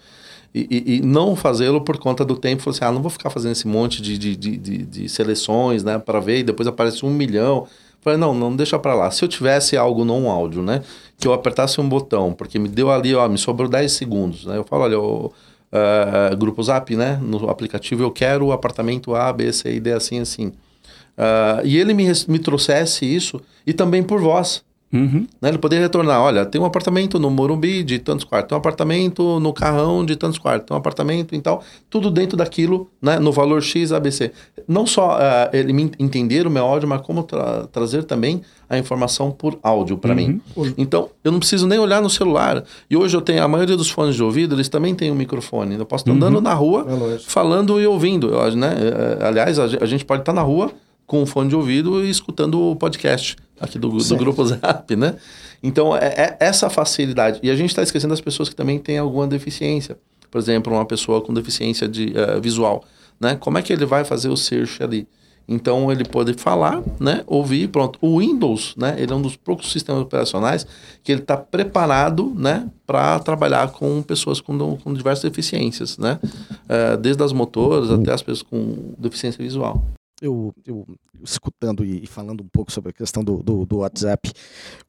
[0.55, 2.63] e, e, e não fazê-lo por conta do tempo.
[2.63, 5.99] Falou assim: ah, não vou ficar fazendo esse monte de, de, de, de seleções, né?
[5.99, 7.67] Para ver e depois aparece um milhão.
[8.07, 9.11] Falei, não, não deixa para lá.
[9.11, 10.81] Se eu tivesse algo não áudio, né?
[11.19, 14.57] Que eu apertasse um botão, porque me deu ali, ó, me sobrou 10 segundos, né?
[14.57, 17.19] Eu falo, olha, o uh, Grupo Zap, né?
[17.21, 20.47] No aplicativo, eu quero o apartamento A, B, C D, assim, assim.
[20.47, 24.63] Uh, e ele me, me trouxesse isso, e também por voz.
[24.93, 25.27] Uhum.
[25.41, 25.49] Né?
[25.49, 29.41] Ele poderia retornar, olha, tem um apartamento no Morumbi de tantos quartos, tem um apartamento
[29.41, 33.33] no Carrão de tantos quartos, tem um apartamento e tal, tudo dentro daquilo, né, no
[33.33, 34.33] valor X, ABC.
[34.69, 38.79] Não só uh, ele me entender o meu áudio, mas como tra trazer também a
[38.79, 40.17] informação por áudio para uhum.
[40.17, 40.41] mim.
[40.77, 42.65] Então, eu não preciso nem olhar no celular.
[42.91, 45.77] E hoje eu tenho, a maioria dos fones de ouvido, eles também têm um microfone.
[45.77, 46.41] Eu posso estar andando uhum.
[46.41, 48.29] na rua, é falando e ouvindo.
[48.29, 48.75] Eu, né?
[48.77, 50.73] Eh, aliás, a gente pode estar na rua
[51.07, 55.15] com um fone de ouvido e escutando o podcast aqui do, do grupo Zap, né?
[55.63, 57.41] Então, é, é essa facilidade.
[57.43, 59.97] E a gente está esquecendo das pessoas que também têm alguma deficiência.
[60.31, 62.85] Por exemplo, uma pessoa com deficiência de, uh, visual,
[63.19, 63.37] né?
[63.37, 65.09] Como é que ele vai fazer o search ali?
[65.49, 67.99] Então ele pode falar, né, ouvir, pronto.
[68.03, 70.67] O Windows, né, ele é um dos poucos sistemas operacionais
[71.05, 76.97] que ele está preparado, né, para trabalhar com pessoas com, com diversas deficiências, né, uh,
[76.97, 79.85] desde as motoras até as pessoas com deficiência visual.
[80.21, 80.87] Eu, eu
[81.23, 84.33] escutando e falando um pouco sobre a questão do, do, do WhatsApp,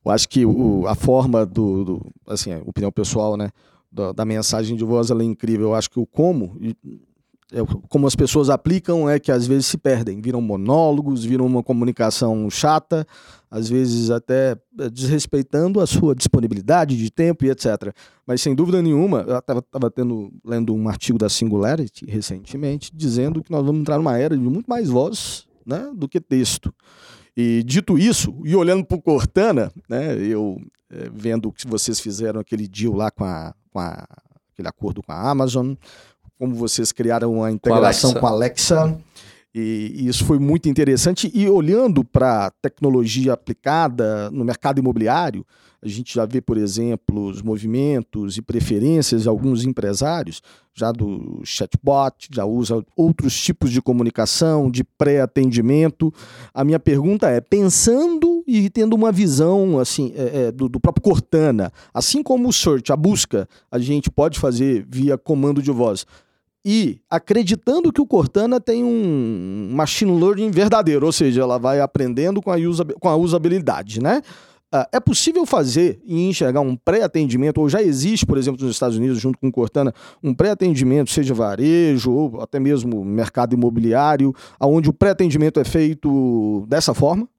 [0.05, 3.49] eu acho que o, a forma do, do assim, opinião pessoal, né,
[3.91, 5.67] da, da, mensagem de voz ela é incrível.
[5.67, 6.57] Eu acho que o como
[7.87, 12.49] como as pessoas aplicam é que às vezes se perdem, viram monólogos, viram uma comunicação
[12.49, 13.07] chata,
[13.49, 17.93] às vezes até é, desrespeitando a sua disponibilidade de tempo e etc.
[18.25, 23.51] Mas sem dúvida nenhuma, eu estava tendo lendo um artigo da Singularity recentemente dizendo que
[23.51, 26.73] nós vamos entrar numa era de muito mais voz né, do que texto.
[27.35, 32.39] E dito isso, e olhando para o Cortana, né, eu é, vendo que vocês fizeram
[32.39, 34.07] aquele deal lá com, a, com a,
[34.51, 35.73] aquele acordo com a Amazon,
[36.37, 38.75] como vocês criaram uma integração com a Alexa.
[38.75, 39.07] Com a Alexa
[39.57, 41.31] e, e, isso foi muito interessante.
[41.33, 45.43] E olhando para a tecnologia aplicada no mercado imobiliário,
[45.81, 50.41] a gente já vê, por exemplo, os movimentos e preferências de alguns empresários,
[50.73, 56.13] já do chatbot, já usa outros tipos de comunicação, de pré-atendimento.
[56.53, 61.03] A minha pergunta é, pensando e tendo uma visão assim é, é, do, do próprio
[61.03, 66.05] Cortana, assim como o search, a busca, a gente pode fazer via comando de voz
[66.69, 72.41] e acreditando que o Cortana tem um machine learning verdadeiro, ou seja, ela vai aprendendo
[72.41, 72.57] com a,
[72.99, 74.21] com a usabilidade, né?
[74.75, 78.97] Uh, é possível fazer e enxergar um pré-atendimento, ou já existe, por exemplo, nos Estados
[78.97, 84.89] Unidos, junto com o Cortana, um pré-atendimento, seja varejo ou até mesmo mercado imobiliário, onde
[84.89, 87.29] o pré-atendimento é feito dessa forma?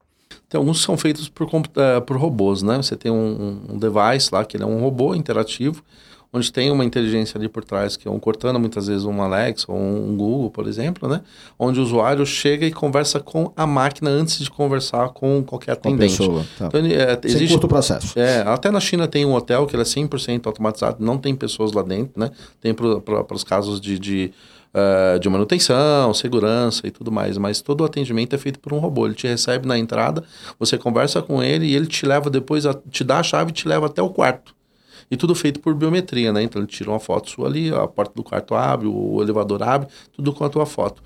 [0.49, 2.77] Tem alguns que são feitos por, uh, por robôs, né?
[2.77, 5.83] Você tem um, um device lá, que ele é um robô interativo,
[6.31, 9.65] onde tem uma inteligência ali por trás, que é um Cortana, muitas vezes um Alexa
[9.71, 11.21] ou um Google, por exemplo, né?
[11.57, 16.17] Onde o usuário chega e conversa com a máquina antes de conversar com qualquer atendente.
[16.17, 16.67] Com pessoa, tá.
[16.67, 18.17] Então, é, Sem existe, curto processo.
[18.19, 21.71] É, até na China tem um hotel que ele é 100% automatizado, não tem pessoas
[21.71, 22.29] lá dentro, né?
[22.61, 24.31] Tem para os casos de, de
[24.69, 28.77] Uh, de manutenção, segurança e tudo mais, mas todo o atendimento é feito por um
[28.77, 29.07] robô.
[29.07, 30.23] Ele te recebe na entrada,
[30.59, 33.53] você conversa com ele e ele te leva depois, a, te dá a chave e
[33.53, 34.53] te leva até o quarto.
[35.11, 36.43] E tudo feito por biometria, né?
[36.43, 39.87] Então ele tira uma foto sua ali, a porta do quarto abre, o elevador abre,
[40.13, 41.01] tudo com a tua foto.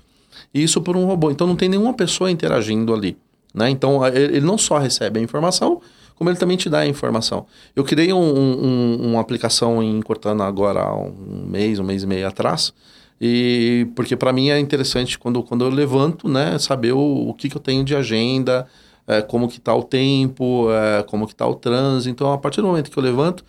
[0.52, 1.30] E isso por um robô.
[1.30, 3.16] Então não tem nenhuma pessoa interagindo ali.
[3.54, 3.70] Né?
[3.70, 5.80] Então ele não só recebe a informação,
[6.16, 7.46] como ele também te dá a informação.
[7.74, 12.06] Eu criei um, um, uma aplicação em Cortana agora há um mês, um mês e
[12.06, 12.72] meio atrás,
[13.20, 17.48] e porque para mim é interessante quando, quando eu levanto, né, saber o, o que,
[17.48, 18.66] que eu tenho de agenda,
[19.06, 22.10] é, como que está o tempo, é, como que está o trânsito.
[22.10, 23.44] Então, a partir do momento que eu levanto,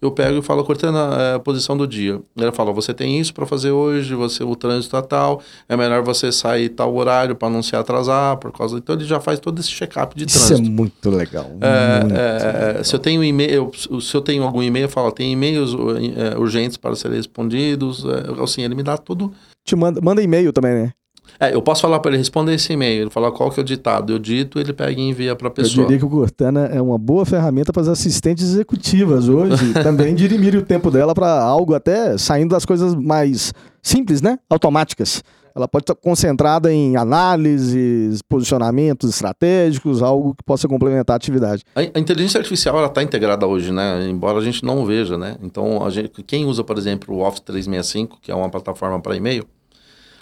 [0.00, 2.20] eu pego e falo, Cortana, é, a posição do dia.
[2.36, 6.02] Ele fala, você tem isso para fazer hoje, você o trânsito é tal, é melhor
[6.02, 8.78] você sair tal horário para não se atrasar, por causa...
[8.78, 10.54] Então ele já faz todo esse check-up de trânsito.
[10.54, 11.50] Isso é muito legal.
[11.60, 12.84] É, muito é, legal.
[12.84, 15.74] Se eu tenho e-mail, se eu tenho algum e-mail, eu falo, tem e-mails
[16.16, 19.32] é, urgentes para serem respondidos, é, assim, ele me dá tudo...
[19.66, 20.92] Te manda, manda e-mail também, né?
[21.38, 23.64] É, eu posso falar para ele, responder esse e-mail, ele falar qual que é o
[23.64, 24.12] ditado.
[24.12, 25.84] Eu dito, ele pega e envia para a pessoa.
[25.84, 30.14] Eu diria que o Cortana é uma boa ferramenta para as assistentes executivas hoje, também
[30.14, 33.52] dirimir o tempo dela para algo até saindo das coisas mais
[33.82, 34.38] simples, né?
[34.48, 35.22] Automáticas.
[35.54, 41.64] Ela pode estar concentrada em análises, posicionamentos estratégicos, algo que possa complementar a atividade.
[41.74, 44.08] A, inteligência artificial ela está integrada hoje, né?
[44.08, 45.36] Embora a gente não veja, né?
[45.42, 49.16] Então, a gente, quem usa, por exemplo, o Office 365, que é uma plataforma para
[49.16, 49.46] e-mail,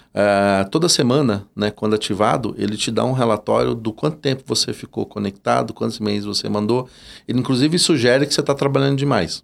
[0.09, 4.73] Uh, toda semana, né, quando ativado, ele te dá um relatório do quanto tempo você
[4.73, 6.89] ficou conectado, quantos e-mails você mandou.
[7.27, 9.43] Ele, inclusive, sugere que você está trabalhando demais.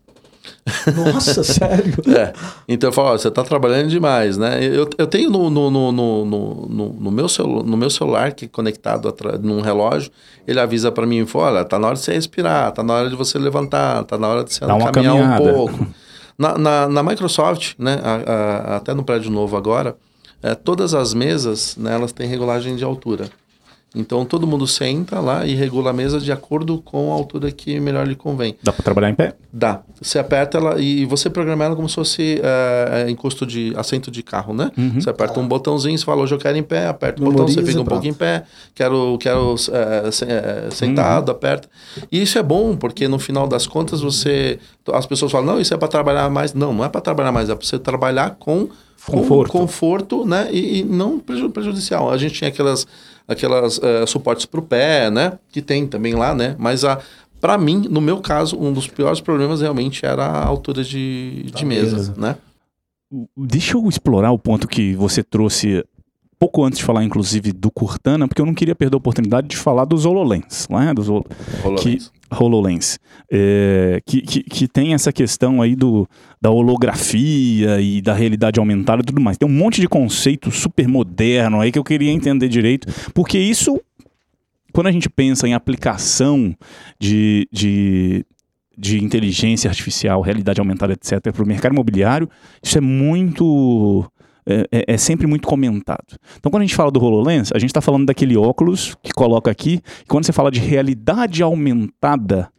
[0.96, 1.96] Nossa, sério?
[2.16, 2.34] É.
[2.68, 4.64] Então eu falo, ó, você está trabalhando demais, né?
[4.64, 8.46] Eu, eu tenho no, no, no, no, no, no meu celu no meu celular, que
[8.46, 10.12] é conectado num relógio,
[10.48, 13.16] ele avisa para mim, olha, tá na hora de você respirar, tá na hora de
[13.16, 15.44] você levantar, tá na hora de você caminhar caminhada.
[15.44, 15.88] um pouco.
[16.38, 19.96] Na, na, na Microsoft, né, a, a, até no prédio novo agora,
[20.46, 23.28] é, todas as mesas, né, elas têm regulagem de altura.
[23.96, 27.80] Então todo mundo senta lá e regula a mesa de acordo com a altura que
[27.80, 28.56] melhor lhe convém.
[28.62, 29.34] Dá para trabalhar em pé?
[29.52, 29.82] Dá.
[30.02, 34.22] Você aperta ela e você programa ela como se fosse uh, encosto de assento de
[34.22, 34.70] carro, né?
[34.78, 35.00] Uhum.
[35.00, 37.64] Você aperta um botãozinho, você fala hoje eu quero em pé, aperta o botão, você
[37.64, 41.36] fica um pouco em pé, quero, quero uh, sentado, uhum.
[41.36, 41.70] aperta.
[42.12, 44.60] E isso é bom porque no final das contas você,
[44.94, 46.54] as pessoas falam não, isso é para trabalhar mais.
[46.54, 48.68] Não, não é para trabalhar mais, é para você trabalhar com
[49.06, 50.50] conforto, com conforto né?
[50.52, 52.12] E, e, não prejudicial.
[52.12, 52.88] A gente tinha aquelas,
[53.28, 55.40] aquelas uh, suportes para o pé, né?
[55.52, 56.56] Que tem também lá, né?
[56.58, 57.00] Mas a
[57.46, 61.64] para mim, no meu caso, um dos piores problemas realmente era a altura de, de
[61.64, 62.38] mesa, mesa, né?
[63.38, 65.86] Deixa eu explorar o ponto que você trouxe
[66.40, 69.58] pouco antes de falar, inclusive, do Cortana, porque eu não queria perder a oportunidade de
[69.58, 70.94] falar dos HoloLens, né?
[70.94, 71.26] Dos Hol-
[71.64, 71.82] HoloLens.
[71.82, 73.00] Que, HoloLens.
[73.32, 76.08] É, que, que, que tem essa questão aí do,
[76.42, 79.38] da holografia e da realidade aumentada e tudo mais.
[79.38, 83.80] Tem um monte de conceito super moderno aí que eu queria entender direito, porque isso,
[84.74, 86.54] quando a gente pensa em aplicação
[87.00, 88.26] de, de,
[88.78, 92.30] de inteligência artificial, realidade aumentada, etc., para o mercado imobiliário,
[92.62, 94.06] isso é muito.
[94.48, 96.06] É, é- é sempre muito comentado.
[96.38, 99.50] Então, quando a gente fala do HoloLens, a gente está falando daquele óculos que coloca
[99.50, 99.82] aqui.
[100.04, 102.50] E quando você fala de realidade aumentada,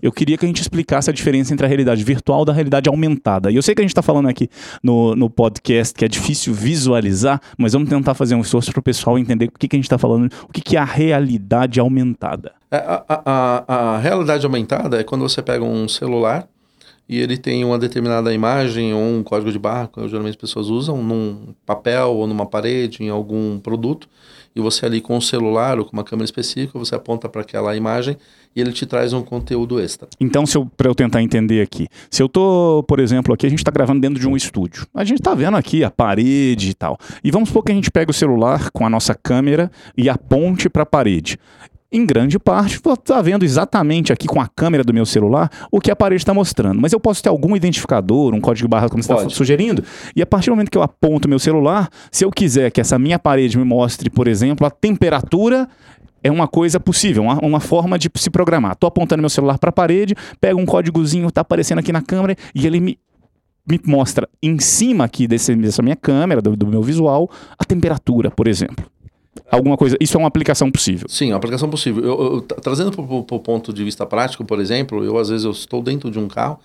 [0.00, 3.50] eu queria que a gente explicasse a diferença entre a realidade virtual da realidade aumentada.
[3.50, 4.48] E eu sei que a gente está falando aqui
[4.82, 8.82] no, no podcast que é difícil visualizar, mas vamos tentar fazer um esforço para o
[8.82, 11.78] pessoal entender o que, que a gente está falando, o que, que é a realidade
[11.78, 12.52] aumentada.
[12.70, 13.22] É, A, a-
[13.66, 16.48] a- a realidade aumentada é quando você pega um celular
[17.08, 20.68] e ele tem uma determinada imagem ou um código de barra, que geralmente as pessoas
[20.68, 24.08] usam, num papel ou numa parede, em algum produto,
[24.54, 27.74] e você ali com o celular ou com uma câmera específica, você aponta para aquela
[27.74, 28.16] imagem
[28.54, 30.08] e ele te traz um conteúdo extra.
[30.20, 30.44] Então,
[30.76, 34.00] para eu tentar entender aqui, se eu tô, por exemplo, aqui a gente está gravando
[34.00, 37.48] dentro de um estúdio, a gente está vendo aqui a parede e tal, e vamos
[37.48, 40.86] supor que a gente pega o celular com a nossa câmera e aponte para a
[40.86, 41.38] parede.
[41.94, 45.78] Em grande parte, vou estar vendo exatamente aqui com a câmera do meu celular o
[45.78, 46.80] que a parede está mostrando.
[46.80, 49.84] Mas eu posso ter algum identificador, um código de barra, como você está sugerindo,
[50.16, 52.98] e a partir do momento que eu aponto meu celular, se eu quiser que essa
[52.98, 55.68] minha parede me mostre, por exemplo, a temperatura
[56.22, 58.74] é uma coisa possível, uma, uma forma de se programar.
[58.76, 62.34] Tô apontando meu celular para a parede, pego um códigozinho, tá aparecendo aqui na câmera
[62.54, 62.98] e ele me,
[63.68, 67.28] me mostra em cima aqui desse, dessa minha câmera, do, do meu visual,
[67.58, 68.86] a temperatura, por exemplo.
[69.50, 69.96] Alguma coisa.
[70.00, 71.06] Isso é uma aplicação possível.
[71.08, 72.04] Sim, uma aplicação possível.
[72.04, 75.44] Eu, eu- tra- trazendo para o ponto de vista prático, por exemplo, eu às vezes
[75.44, 76.58] eu estou dentro de um carro,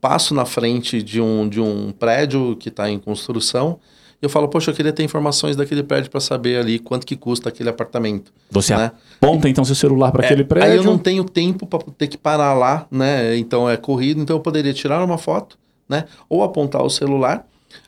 [0.00, 3.78] passo na frente de um, de um prédio que está em construção,
[4.20, 7.16] e eu falo, poxa, eu queria ter informações daquele prédio para saber ali quanto que
[7.16, 8.32] custa aquele apartamento.
[8.52, 8.92] Você Né?
[9.20, 10.70] aponta então seu celular para aquele É, prédio.
[10.70, 13.36] Aí eu não tenho tempo para ter que parar lá, né?
[13.36, 15.58] Então é corrido, então eu poderia tirar uma foto,
[15.88, 16.04] né?
[16.28, 17.44] Ou apontar o celular.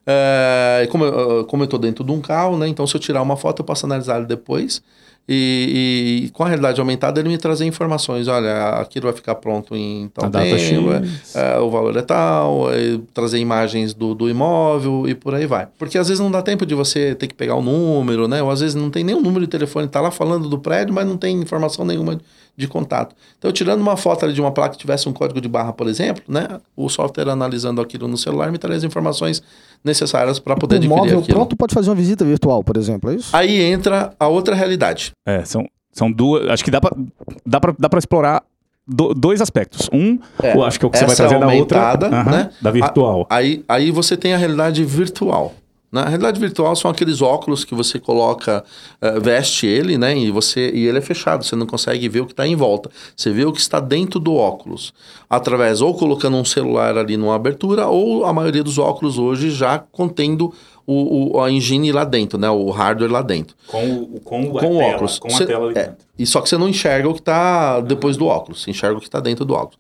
[0.07, 2.69] É, como, eu, como eu tô dentro de um carro, né?
[2.69, 4.83] Então se eu tirar uma foto, eu posso analisar ele depois.
[5.27, 8.29] E, e com a realidade aumentada, ele me trazer informações.
[8.29, 11.35] Olha, aquilo vai ficar pronto em tal A data tempo, X.
[11.35, 15.67] é, o valor é tal, é, trazer imagens do, do imóvel e por aí vai.
[15.79, 18.43] Porque às vezes não dá tempo de você ter que pegar o número, né?
[18.43, 21.07] Ou às vezes não tem nenhum número de telefone, tá lá falando do prédio, mas
[21.07, 22.21] não tem informação nenhuma
[22.57, 23.15] de contato.
[23.39, 25.89] Então, tirando uma foto ali de uma placa que tivesse um código de barra, por
[25.89, 26.47] exemplo, né?
[26.77, 29.43] O software analisando aquilo no celular me traz as informações
[29.85, 31.37] necessárias para poder O adquirir móvel aquilo.
[31.39, 33.35] pronto pode fazer uma visita virtual, por exemplo, é isso?
[33.37, 35.13] Aí entra a outra realidade.
[35.27, 36.49] É, são, são duas.
[36.49, 36.97] Acho que dá para
[37.45, 38.43] dá pra, dá pra explorar
[38.87, 39.89] do- dois aspectos.
[39.93, 42.21] Um, É, eu acho que é o que você vai trazer na aumentada, outra.
[42.21, 42.51] Aham, né?
[42.61, 43.27] Da virtual.
[43.31, 45.55] Aí, aí você tem a realidade virtual.
[45.95, 46.03] Né?
[46.03, 48.65] A realidade virtual são aqueles óculos que você coloca,
[49.01, 50.17] eh, veste ele, né?
[50.19, 52.91] E, você, e ele é fechado, você não consegue ver o que está em volta.
[53.17, 54.93] Você vê o que está dentro do óculos.
[55.31, 59.79] Através, ou colocando um celular ali numa abertura, ou a maioria dos óculos hoje já
[59.79, 60.53] contendo
[60.87, 62.51] o, o- a engine lá dentro, né?
[62.51, 63.57] O hardware lá dentro.
[63.67, 65.19] com o, com com o óculos.
[65.31, 65.45] Cê-
[65.79, 68.97] é, e só que você não enxerga o que está depois do óculos, você enxerga
[68.99, 69.79] o que está dentro do óculos.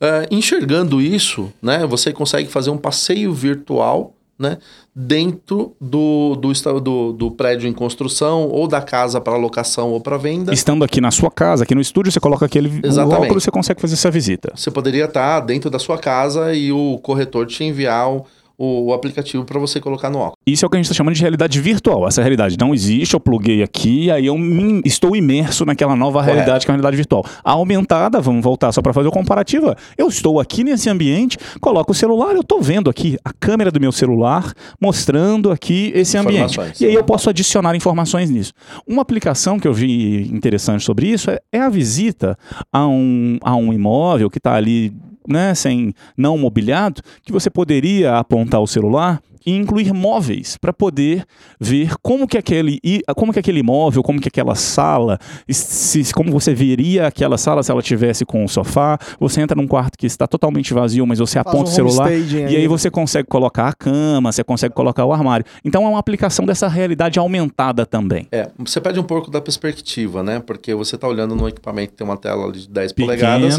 [0.00, 4.58] É, enxergando isso, né, você consegue fazer um passeio virtual né,
[4.94, 10.16] dentro do, do, do, do prédio em construção ou da casa para locação ou para
[10.16, 10.52] venda.
[10.52, 13.22] Estando aqui na sua casa, aqui no estúdio, você coloca aquele Exatamente.
[13.26, 14.52] óculos e você consegue fazer essa visita.
[14.54, 18.08] Você poderia estar dentro da sua casa e o corretor te enviar
[18.56, 20.36] o, o, aplicativo para você colocar no óculos.
[20.46, 22.06] Isso é o que a gente está chamando de realidade virtual.
[22.06, 26.34] Essa realidade não existe, eu pluguei aqui, aí eu me- estou imerso naquela nova Correto.
[26.36, 27.24] realidade que é a realidade virtual.
[27.42, 29.70] A aumentada, vamos voltar só para fazer o comparativo.
[29.70, 33.70] é, Eu estou aqui nesse ambiente, coloco o celular, eu estou vendo aqui a câmera
[33.70, 36.58] do meu celular mostrando aqui esse ambiente.
[36.80, 38.52] E aí eu posso adicionar informações nisso.
[38.86, 42.36] Uma aplicação que eu vi interessante sobre isso é, é a visita
[42.72, 44.92] a um, a um imóvel que está ali,
[45.28, 51.24] né, sem não mobiliado, que você poderia apontar o celular e incluir móveis para poder
[51.60, 52.80] ver como que aquele
[53.14, 57.70] como que aquele imóvel, como que aquela sala, se, como você veria aquela sala se
[57.70, 58.98] ela tivesse com o sofá.
[59.20, 62.12] Você entra num quarto que está totalmente vazio, mas você Faz aponta um o celular
[62.12, 62.56] e aí.
[62.56, 65.44] aí você consegue colocar a cama, você consegue colocar o armário.
[65.64, 68.26] Então é uma aplicação dessa realidade aumentada também.
[68.32, 70.40] É, você perde um pouco da perspectiva, né?
[70.40, 73.58] Porque você está olhando num equipamento que tem uma tela ali de 10 polegadas.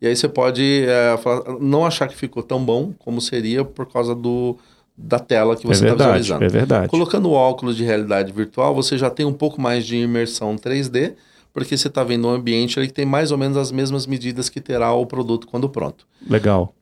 [0.00, 3.86] E aí você pode é, falar- não achar que ficou tão bom como seria por
[3.90, 4.56] causa do,
[4.96, 6.44] da tela que é você está verdade, visualizando.
[6.44, 6.88] é verdade.
[6.88, 11.14] Colocando o óculos de realidade virtual, você já tem um pouco mais de imersão 3D,
[11.52, 14.48] porque você está vendo um ambiente ali que tem mais ou menos as mesmas medidas
[14.50, 16.06] que terá o produto quando pronto.
[16.28, 16.74] Legal.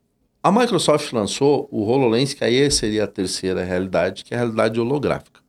[0.42, 4.78] A Microsoft lançou o HoloLens, que aí seria a terceira realidade, que é a realidade
[4.80, 5.40] holográfica.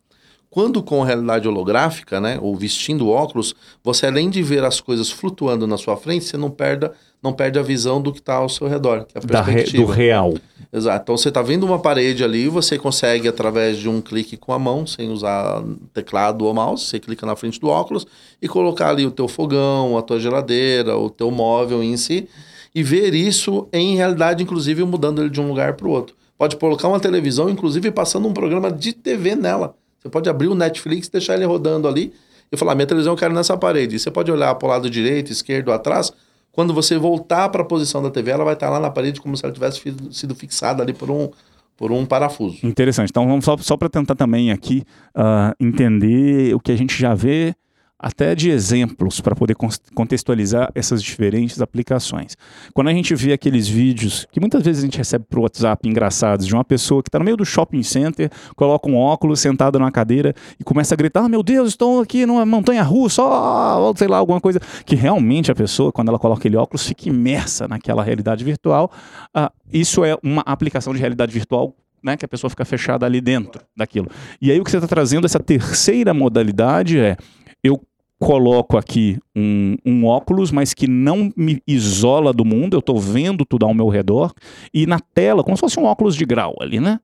[0.56, 5.68] Quando com realidade holográfica, né, ou vestindo óculos, você além de ver as coisas flutuando
[5.68, 6.90] na sua frente, você não perde,
[7.22, 9.54] não perde a visão do que está ao seu redor, que é a Da re-
[9.56, 9.84] perspectiva.
[9.86, 10.34] do real.
[10.72, 11.04] Exato.
[11.04, 14.58] Então você está vendo uma parede ali, você consegue através de um clique com a
[14.58, 15.62] mão, sem usar
[15.94, 18.08] teclado ou mouse, você clica na frente do óculos
[18.42, 22.30] e colocar ali o teu fogão, a tua geladeira, o teu móvel em si
[22.74, 26.16] e ver isso em realidade, inclusive mudando ele de um lugar para o outro.
[26.38, 29.76] Pode colocar uma televisão, inclusive passando um programa de TV nela.
[30.06, 32.14] Você pode abrir o Netflix, deixar ele rodando ali
[32.52, 33.96] e falar: minha televisão eu quero nessa parede.
[33.96, 36.14] E você pode olhar para o lado direito, esquerdo, atrás.
[36.52, 39.36] Quando você voltar para a posição da TV, ela vai estar lá na parede como
[39.36, 41.32] se ela tivesse sido fixada ali por um,
[41.76, 42.60] por um parafuso.
[42.64, 43.10] Interessante.
[43.10, 44.84] Então vamos só, só para tentar também aqui
[45.16, 47.56] ah, entender o que a gente já vê
[47.98, 49.56] até de exemplos para poder
[49.94, 52.36] contextualizar essas diferentes aplicações.
[52.74, 56.46] Quando a gente vê aqueles vídeos que muitas vezes a gente recebe por WhatsApp engraçados
[56.46, 59.92] de uma pessoa que está no meio do shopping center, coloca um óculos sentado numa
[59.92, 63.96] cadeira e começa a gritar: ah, meu Deus, estou aqui numa montanha russa, ó", ou
[63.96, 67.68] sei lá, alguma coisa que realmente a pessoa, quando ela coloca aquele óculos, fica imersa
[67.68, 68.92] naquela realidade virtual.
[69.34, 73.20] Ah, isso é uma aplicação de realidade virtual né, que a pessoa fica fechada ali
[73.20, 74.08] dentro daquilo.
[74.40, 77.18] E aí o que você está trazendo, essa terceira modalidade é,
[77.66, 77.82] eu
[78.20, 83.44] coloco aqui um, um óculos, mas que não me isola do mundo, eu estou vendo
[83.44, 84.32] tudo ao meu redor,
[84.74, 87.00] e na tela, como se fosse um óculos de grau ali, né?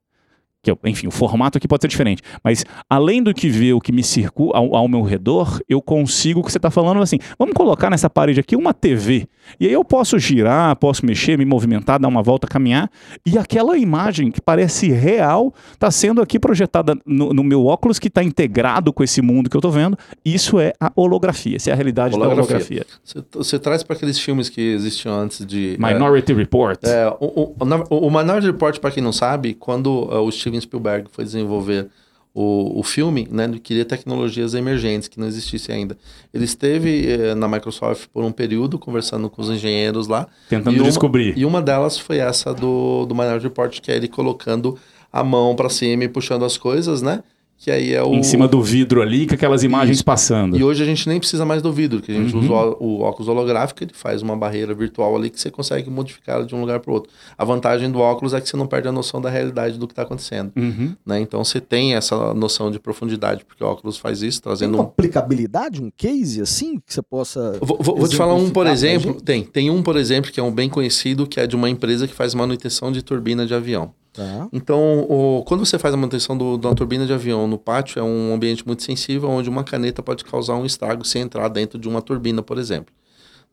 [0.64, 2.22] Que, eu- enfim, o formato aqui pode ser diferente.
[2.44, 6.40] Mas além do que ver o que me circula ao, ao meu redor, eu consigo
[6.40, 7.18] o que você está falando assim.
[7.40, 9.28] Vamos colocar nessa parede aqui uma TV.
[9.60, 12.92] E aí eu posso girar, posso mexer, me movimentar, dar uma volta, caminhar.
[13.26, 18.08] E aquela imagem que parece real está sendo aqui projetada no, no meu óculos que
[18.08, 19.98] está integrado com esse mundo que eu estou vendo.
[20.24, 21.56] Isso é a holografia.
[21.56, 22.56] Essa é a realidade da Holografia.
[22.58, 22.86] holografia.
[23.34, 25.76] Você, traz para aqueles filmes que existiam antes de.
[25.82, 26.80] é, Minority Report.
[26.84, 31.10] É, o, o, o Minority Report, para quem não sabe, quando uh, o Steven Spielberg
[31.12, 31.88] foi desenvolver
[32.34, 35.98] o, o filme, né, ele queria tecnologias emergentes que não existissem ainda.
[36.34, 40.28] Ele esteve eh, na Microsoft por um período conversando com os engenheiros lá.
[40.48, 41.38] Tentando e uma, descobrir.
[41.38, 44.78] E uma delas foi essa do, do Minority Report, que é ele colocando
[45.12, 47.22] a mão para cima e puxando as coisas, né?
[47.64, 48.16] Que aí é o.
[48.16, 50.58] Em cima do vidro ali, com aquelas imagens passando.
[50.58, 52.42] E hoje a gente nem precisa mais do vidro, que a gente Uhum.
[52.42, 56.56] usa o, óculos holográfico, ele faz uma barreira virtual ali que você consegue modificar de
[56.56, 57.12] um lugar para o outro.
[57.38, 59.92] A vantagem do óculos é que você não perde a noção da realidade do que
[59.94, 60.52] está acontecendo.
[60.58, 60.96] Uhum.
[61.06, 61.20] Né?
[61.22, 64.84] Então você tem essa noção de profundidade, porque o óculos faz isso, Tem trazendo uma
[64.84, 64.88] um.
[64.88, 67.60] aplicabilidade, um case assim, que você possa.
[67.62, 69.22] Vou, vou- te falar um, por exemplo.
[69.22, 69.44] Tem.
[69.44, 72.14] Tem um, por exemplo, que é um bem conhecido, que é de uma empresa que
[72.16, 73.92] faz manutenção de turbina de avião.
[74.14, 74.48] Tá.
[74.52, 78.00] Então, o- quando você faz a manutenção do, de uma turbina de avião no pátio,
[78.00, 81.80] é um ambiente muito sensível, onde uma caneta pode causar um estrago se entrar dentro
[81.80, 82.94] de uma turbina, por exemplo.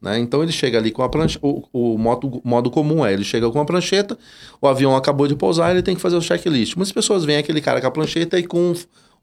[0.03, 0.19] Né?
[0.19, 1.47] Então, ele chega ali com a prancheta.
[1.47, 4.19] O, o modo, modo comum é: ele chega com a prancheta,
[4.61, 6.75] o avião acabou de pousar, ele tem que fazer o checklist.
[6.77, 8.73] Muitas pessoas veem aquele cara com a prancheta e com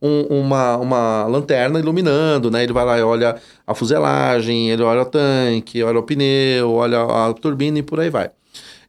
[0.01, 2.63] um- uma, uma lanterna iluminando, né?
[2.63, 7.01] Ele vai lá e olha a fuselagem, ele olha o tanque, olha o pneu, olha
[7.03, 8.29] a turbina e por aí vai.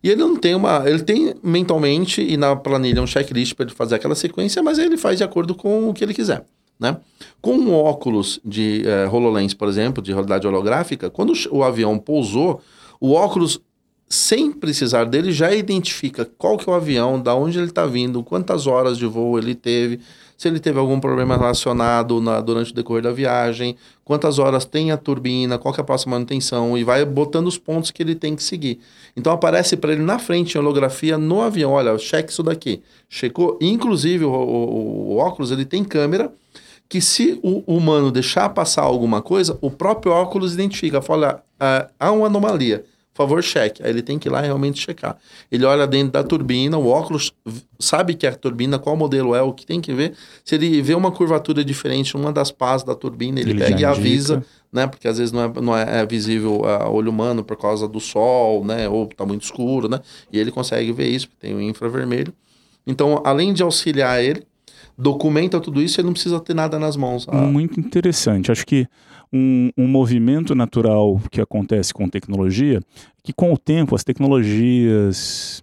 [0.02, 0.82] E ele não tem uma.
[0.88, 4.96] Ele tem mentalmente e na planilha um checklist para ele fazer aquela sequência, mas ele
[4.96, 6.44] faz de acordo com o que ele quiser.
[6.78, 6.96] Né?
[7.40, 12.60] Com um óculos de eh, HoloLens, por exemplo, de realidade holográfica, quando o avião pousou,
[13.00, 13.60] o óculos,
[14.08, 18.22] sem precisar dele, já identifica qual que é o avião, da onde ele está vindo,
[18.22, 19.98] quantas horas de voo ele teve,
[20.38, 24.92] se ele teve algum problema relacionado na- durante o decorrer da viagem, quantas horas tem
[24.92, 28.14] a turbina, qual que é a próxima manutenção, e vai botando os pontos que ele
[28.14, 28.78] tem que seguir.
[29.16, 32.82] Então aparece para ele na frente em holografia no avião, olha, cheque isso daqui.
[33.08, 36.30] Checou, inclusive o, o- o óculos, ele tem câmera,
[36.88, 42.12] que se o humano deixar passar alguma coisa, o próprio óculos identifica, fala, ah, há
[42.12, 42.84] uma anomalia,
[43.16, 43.82] favor, cheque.
[43.82, 45.16] Aí ele tem que ir lá realmente checar.
[45.50, 47.32] Ele olha dentro da turbina, o óculos
[47.78, 50.14] sabe que é a turbina, qual modelo é, o que tem que ver.
[50.44, 53.84] Se ele vê uma curvatura diferente, uma das pás da turbina, ele, Ele pega e
[53.84, 54.86] avisa, né?
[54.86, 58.00] Porque às vezes não é, não é, é visível a olho humano por causa do
[58.00, 58.88] sol, né?
[58.88, 60.00] Ou tá muito escuro, né?
[60.32, 62.32] E ele consegue ver isso, porque tem o infravermelho.
[62.86, 64.44] Então, além de auxiliar ele,
[64.96, 67.26] documenta tudo isso, ele não precisa ter nada nas mãos.
[67.28, 68.50] Ah, Muito interessante.
[68.50, 68.86] Acho que
[69.32, 72.80] um, um movimento natural que acontece com tecnologia,
[73.22, 75.62] que com o tempo as tecnologias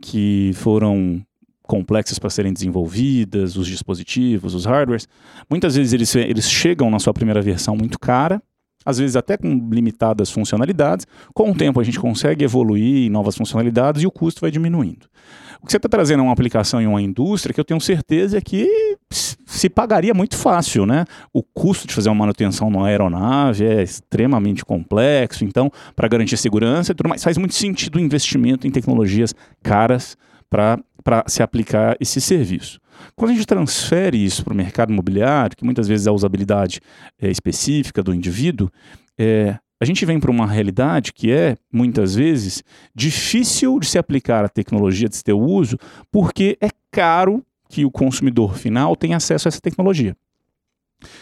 [0.00, 1.22] que foram
[1.62, 5.06] complexas para serem desenvolvidas, os dispositivos, os hardwares,
[5.50, 8.42] muitas vezes eles, eles chegam na sua primeira versão muito cara,
[8.84, 11.06] às vezes até com limitadas funcionalidades.
[11.34, 15.06] Com o tempo a gente consegue evoluir em novas funcionalidades e o custo vai diminuindo.
[15.60, 18.40] O que você está trazendo é uma aplicação em uma indústria que eu tenho certeza
[18.40, 21.04] que se pagaria muito fácil, né?
[21.32, 26.92] O custo de fazer uma manutenção numa aeronave é extremamente complexo, então, para garantir segurança
[26.92, 30.16] e tudo mais, faz muito sentido o investimento em tecnologias caras
[30.48, 32.78] para se aplicar esse serviço.
[33.14, 36.80] Quando a gente transfere isso para o mercado imobiliário, que muitas vezes é a usabilidade
[37.20, 38.70] é, específica do indivíduo,
[39.18, 44.44] é, a gente vem para uma realidade que é, muitas vezes, difícil de se aplicar
[44.44, 45.76] a tecnologia de seu uso,
[46.10, 50.16] porque é caro que o consumidor final tenha acesso a essa tecnologia.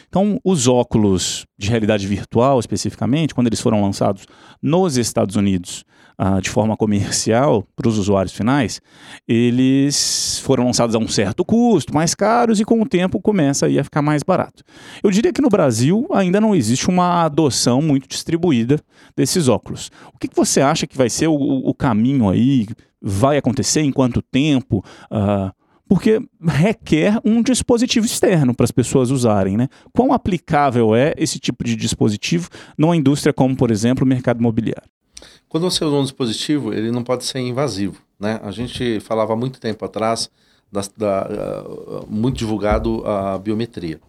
[0.08, 4.26] Então, os óculos de realidade virtual, especificamente, quando eles foram lançados
[4.62, 5.84] nos Estados Unidos
[6.18, 8.80] uh, de forma comercial para os usuários finais,
[9.28, 13.84] eles foram lançados a um certo custo, mais caros, e com o tempo começa a
[13.84, 14.62] ficar mais barato.
[15.02, 18.80] Eu diria que no Brasil ainda não existe uma adoção muito distribuída
[19.16, 19.90] desses óculos.
[20.14, 22.66] O que, que você acha que vai ser o, o caminho aí?
[23.00, 23.82] Vai acontecer?
[23.82, 24.84] Em quanto tempo?
[25.10, 25.52] Uh,
[25.89, 29.57] porque requer um dispositivo externo para as pessoas usarem.
[29.57, 29.68] Né?
[29.93, 34.89] Quão aplicável é esse tipo de dispositivo numa indústria como, por exemplo, o mercado imobiliário?
[35.49, 38.01] Quando você usa um dispositivo, ele não pode ser invasivo.
[38.18, 38.41] Né?
[38.43, 40.30] A gente falava há muito tempo atrás,
[40.70, 44.01] da, da, uh, muito divulgado a biometria.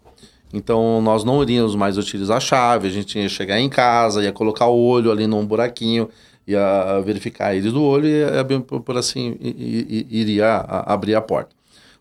[0.52, 4.32] Então, nós não iríamos mais utilizar a chave, a gente ia chegar em casa, ia
[4.32, 6.08] colocar o olho ali num buraquinho,
[6.46, 11.57] ia verificar íris do olho e, por assim, iria abrir a porta.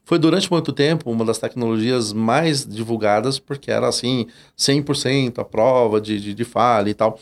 [0.07, 4.25] Foi durante muito tempo uma das tecnologias mais divulgadas, porque era assim,
[4.57, 7.19] 100% a prova de, de, de falha e tal.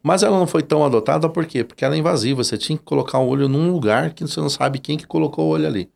[0.00, 1.64] Mas ela não foi tão adotada por quê?
[1.64, 2.44] Porque ela é invasiva.
[2.44, 5.46] Você tinha que colocar o olho num lugar que você não sabe quem que colocou
[5.46, 5.90] o olho ali.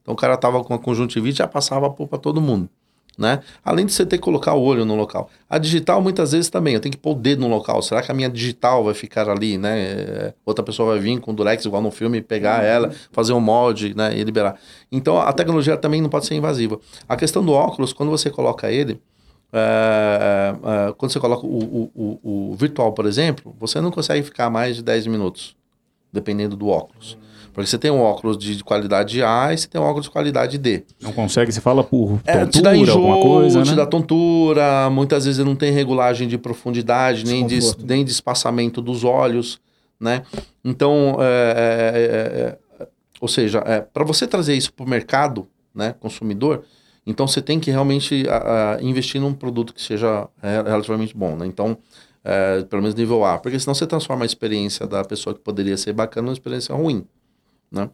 [0.00, 2.70] Então o cara tava com a conjuntivite já passava para todo mundo
[3.18, 3.40] né?
[3.64, 5.28] Além de você ter que colocar o olho no local.
[5.50, 7.82] A digital, muitas vezes também, eu tenho que pôr o dedo no local.
[7.82, 9.80] Será que a minha digital vai ficar ali, né?
[9.80, 12.66] É, outra pessoa vai vir com o durex, igual no filme, pegar uhum.
[12.66, 14.16] ela, fazer um molde, né?
[14.16, 14.54] E liberar.
[14.92, 16.78] Então, a tecnologia também não pode ser invasiva.
[17.08, 19.00] A questão do óculos, quando você coloca ele,
[19.52, 24.22] é, é, quando você coloca o, o, o, o, virtual, por exemplo, você não consegue
[24.22, 25.56] ficar mais de 10 minutos,
[26.12, 27.18] dependendo do óculos.
[27.58, 27.64] Uhum.
[27.64, 30.56] Porque você tem um óculos de qualidade A e você tem um óculos de qualidade
[30.58, 30.84] D.
[31.00, 33.76] Não consegue, você fala por é, tontura, te dá enjoo, alguma coisa, te né?
[33.76, 39.02] dá tontura, muitas vezes não tem regulagem de profundidade, nem de, nem de espaçamento dos
[39.02, 39.60] olhos,
[39.98, 40.22] né?
[40.64, 42.88] Então, é, é, é, é
[43.20, 46.62] ou seja, é, para você trazer isso para o mercado, né, consumidor,
[47.04, 51.34] então você tem que realmente a, a, investir num produto que seja é, relativamente bom,
[51.34, 51.46] né?
[51.46, 51.76] Então,
[52.68, 55.94] pelo menos nível A, porque senão você transforma a experiência da pessoa que poderia ser
[55.94, 57.06] bacana numa experiência ruim.
[57.70, 57.90] Né?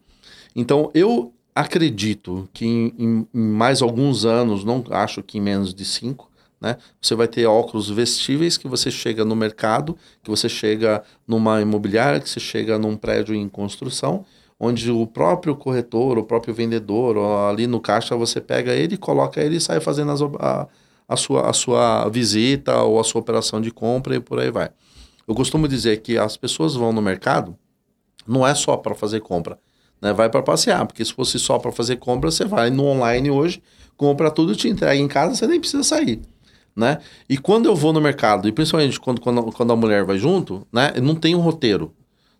[0.55, 5.73] Então, eu acredito que em, em, em, mais alguns anos, não acho que em menos
[5.73, 10.49] de cinco, né, você vai ter óculos vestíveis que você chega no mercado, que você
[10.49, 14.25] chega numa imobiliária, que você chega num prédio em construção,
[14.59, 17.17] onde o próprio corretor, o próprio vendedor,
[17.49, 20.67] ali no caixa, você pega ele, coloca ele e sai fazendo as, a,
[21.07, 24.69] a, sua, a sua visita ou a sua operação de compra e por aí vai.
[25.27, 27.57] Eu costumo dizer que as pessoas vão no mercado
[28.27, 29.57] não é só para fazer compra,
[30.01, 30.13] né?
[30.13, 33.61] Vai para passear, porque se fosse só para fazer compra, você vai no online hoje,
[33.97, 36.21] compra tudo, te entrega em casa, você nem precisa sair,
[36.75, 36.99] né?
[37.29, 40.65] E quando eu vou no mercado, e principalmente quando, quando, quando a mulher vai junto,
[40.71, 40.93] né?
[41.01, 41.93] Não tem um roteiro,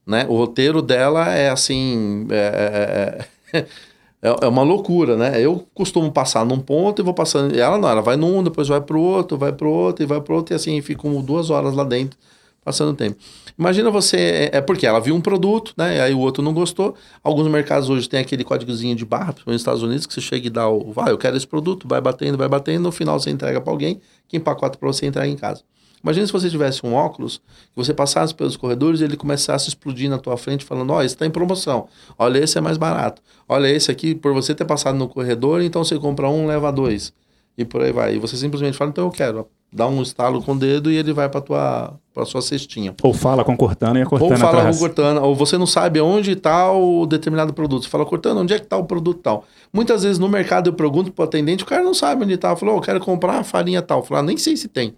[0.06, 0.26] né?
[0.30, 2.28] O roteiro dela é assim...
[2.30, 3.66] É, é,
[4.22, 5.40] é, é uma loucura, né?
[5.40, 7.58] Eu costumo passar num ponto e vou passando.
[7.58, 10.36] Ela não, ela vai num, depois vai pro outro, vai pro outro e vai pro
[10.36, 12.18] outro, e assim, fico duas horas lá dentro
[12.66, 13.18] passando tempo.
[13.58, 16.02] Imagina você, é, é porque ela viu um produto, né?
[16.02, 16.94] Aí o outro não gostou.
[17.24, 20.50] Alguns mercados hoje tem aquele códigozinho de barra, nos Estados Unidos, que você chega e
[20.50, 23.62] dá o, vai, eu quero esse produto, vai batendo, vai batendo, no final você entrega
[23.62, 25.64] para alguém, que empacota para você entrega em casa.
[26.04, 29.70] Imagina se você tivesse um óculos, que você passasse pelos corredores e ele começasse a
[29.70, 31.88] explodir na tua frente, falando: Ó, oh, esse está em promoção.
[32.16, 33.24] Olha, esse é mais barato.
[33.50, 37.12] Olha, esse aqui, por você ter passado no corredor, então você compra um, leva dois.
[37.58, 38.16] E por aí vai.
[38.16, 41.12] E você simplesmente fala: então eu quero dá um estalo com o dedo e ele
[41.12, 42.96] vai para tua para sua cestinha.
[43.04, 44.78] Ou fala com Cortana e a Cortana Ou fala atrás.
[44.78, 47.84] com Cortana, ou você não sabe onde está o determinado produto.
[47.84, 49.44] Você fala, Cortana, onde é que está o produto tal?
[49.74, 52.56] Muitas vezes no mercado eu pergunto para o atendente, o cara não sabe onde está.
[52.56, 54.02] Falou, oh, eu quero comprar a farinha tal.
[54.02, 54.96] Fala, ah, nem sei se tem.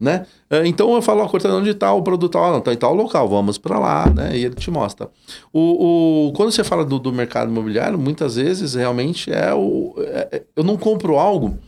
[0.00, 0.24] Né?
[0.48, 2.44] É, então eu falo, ó, Cortana, onde está o produto tal?
[2.44, 4.34] Ah, não, está em tal local, vamos para lá, né?
[4.34, 5.10] E ele te mostra.
[5.52, 9.94] O, o, quando você fala do, do mercado imobiliário, muitas vezes realmente é o.
[9.98, 11.58] É, é eu não compro algo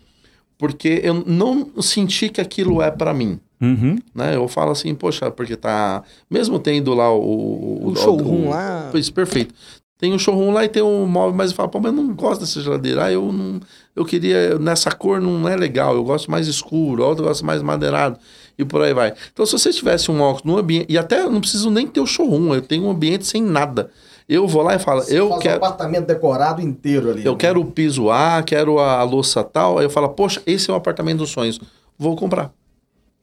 [0.61, 3.41] porque eu não senti que aquilo é para mim.
[3.59, 3.99] Uhum.
[4.15, 4.37] Né?
[4.37, 6.03] Eu falo assim, poxa, porque tá.
[6.31, 7.19] Mesmo tendo lá o.
[7.19, 8.91] O, o showroom o, lá.
[8.93, 9.55] Isso, perfeito.
[9.99, 12.15] Tem um showroom lá e tem um móvel, mas eu falo, pô, mas eu não
[12.15, 13.07] gosto dessa geladeira.
[13.07, 13.59] Ah, eu não.
[13.97, 14.59] Eu queria.
[14.59, 15.95] Nessa cor não é legal.
[15.95, 18.19] Eu gosto mais escuro, outro gosto mais madeirado.
[18.59, 19.15] E por aí vai.
[19.33, 20.87] Então, se você tivesse um óculos no ambiente.
[20.91, 23.91] E até não preciso nem ter o showroom, eu tenho um ambiente sem nada.
[24.31, 25.55] Eu vou lá e falo, Você eu faz quero.
[25.55, 27.25] Um apartamento decorado inteiro ali.
[27.25, 27.39] Eu né?
[27.39, 29.79] quero o piso A, quero a louça tal.
[29.79, 31.59] Aí eu falo, poxa, esse é o apartamento dos sonhos.
[31.99, 32.53] Vou comprar.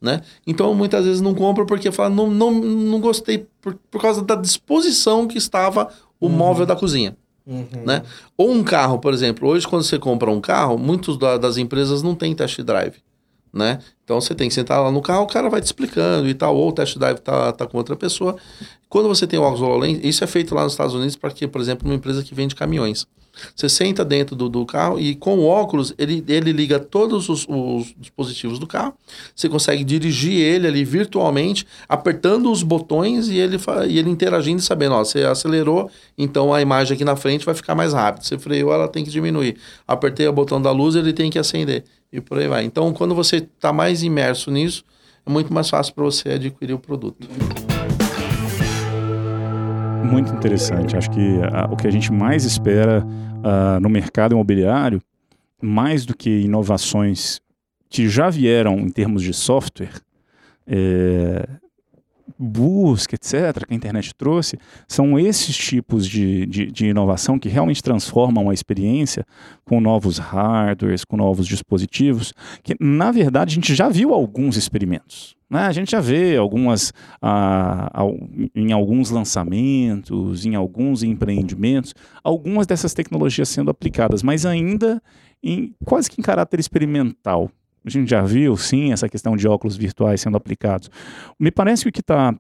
[0.02, 0.22] Né?
[0.46, 4.36] Então muitas vezes não compro porque falo, não, não, não gostei por, por causa da
[4.36, 5.88] disposição que estava
[6.20, 6.34] o uhum.
[6.34, 7.16] móvel da cozinha.
[7.86, 8.04] né?
[8.38, 9.48] Ou um carro, por exemplo.
[9.48, 12.96] Hoje, quando você compra um carro, muitas das empresas não têm test drive,
[13.58, 13.80] né?
[14.04, 16.56] Então, você tem que sentar lá no carro, o cara vai te explicando e tal,
[16.56, 18.38] ou o test drive tá, tá com outra pessoa.
[18.88, 21.48] Quando você tem o óculos HoloLens, isso é feito lá nos Estados Unidos para que,
[21.48, 23.06] por exemplo, uma empresa que vende caminhões.
[23.56, 27.46] Você senta dentro do, do carro e com o óculos ele, ele liga todos os,
[27.48, 28.94] os, dispositivos do carro.
[29.36, 34.64] Você consegue dirigir ele ali virtualmente, apertando os botões e ele, e ele interagindo e
[34.64, 38.26] sabendo, ó, você acelerou, então a imagem aqui na frente vai ficar mais rápida.
[38.26, 39.58] Você freou, ela tem que diminuir.
[39.88, 41.84] Apertei o botão da luz, ele tem que acender.
[42.12, 42.64] E por aí vai.
[42.64, 44.84] Então, quando você está mais imerso nisso,
[45.26, 47.28] é muito mais fácil para você adquirir o produto
[50.08, 50.96] muito interessante.
[50.96, 55.02] Acho que uh, o que a gente mais espera uh, no mercado imobiliário,
[55.62, 57.40] mais do que inovações
[57.90, 60.02] que já vieram em termos de software,
[60.66, 61.48] é,
[62.38, 64.58] busca, etc., que a internet trouxe,
[64.88, 69.26] são esses tipos de, de, de, inovação que realmente transformam a experiência
[69.66, 72.34] com novos hardwares, com novos dispositivos,
[72.64, 75.36] que na verdade a gente já viu alguns experimentos.
[75.50, 75.62] Né?
[75.62, 77.90] A gente já vê algumas, ah,
[78.54, 85.02] em alguns lançamentos, em alguns empreendimentos, algumas dessas tecnologias sendo aplicadas, mas ainda
[85.42, 87.50] em, quase que em caráter experimental.
[87.88, 90.92] A gente já viu, sim, essa questão de óculos virtuais sendo aplicados.
[91.40, 92.36] Me parece que o que está.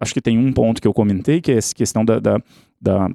[0.00, 2.42] Acho que tem um ponto que eu comentei, que é essa questão da, da,
[2.80, 3.08] da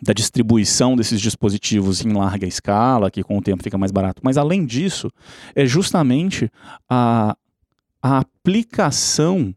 [0.00, 4.22] da distribuição desses dispositivos em larga escala, que com o tempo fica mais barato.
[4.24, 5.10] Mas além disso,
[5.56, 6.48] é justamente
[6.88, 7.36] a,
[8.00, 9.52] a aplicação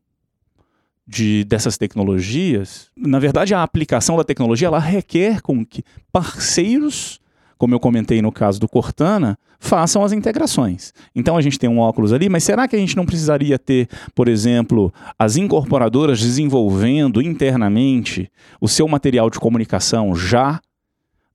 [1.06, 7.21] de, dessas tecnologias, na verdade, a aplicação da tecnologia ela requer com que parceiros,
[7.62, 10.92] como eu comentei no caso do Cortana, façam as integrações.
[11.14, 13.88] Então a gente tem um óculos ali, mas será que a gente não precisaria ter,
[14.16, 20.60] por exemplo, as incorporadoras desenvolvendo internamente o seu material de comunicação já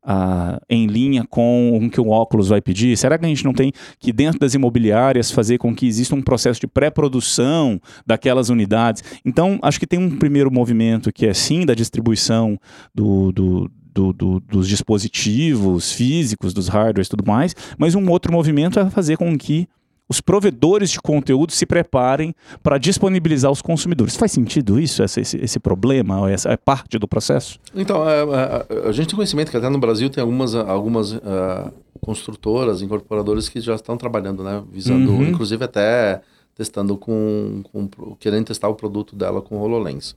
[0.03, 2.97] ah, em linha com o que o óculos vai pedir?
[2.97, 3.71] Será que a gente não tem
[4.01, 9.05] que, dentro das imobiliárias, fazer com que exista um processo de pré-produção daquelas unidades?
[9.25, 12.59] Então, acho que tem um primeiro movimento que é sim da distribuição
[12.93, 13.71] do, do
[14.13, 18.91] do, do, dos dispositivos físicos, dos hardwares e tudo mais, mas um outro movimento é
[18.91, 19.69] fazer com que
[20.09, 24.17] os provedores de conteúdo se preparem para disponibilizar aos consumidores.
[24.17, 26.31] Faz sentido isso, esse, esse, esse problema?
[26.31, 27.59] Essa é parte do processo?
[27.75, 31.73] Então, é, é, a gente tem conhecimento que até no Brasil tem algumas, algumas uh,
[32.01, 34.63] construtoras, incorporadoras que já estão trabalhando, né?
[34.71, 35.25] Visando, uhum.
[35.25, 36.21] inclusive até
[36.55, 37.89] testando com, com,
[38.19, 40.15] querendo testar o produto dela com HoloLens.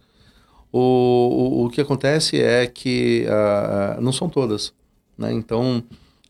[0.71, 4.73] O, o, o que acontece é que uh, não são todas,
[5.17, 5.33] né?
[5.33, 5.83] Então,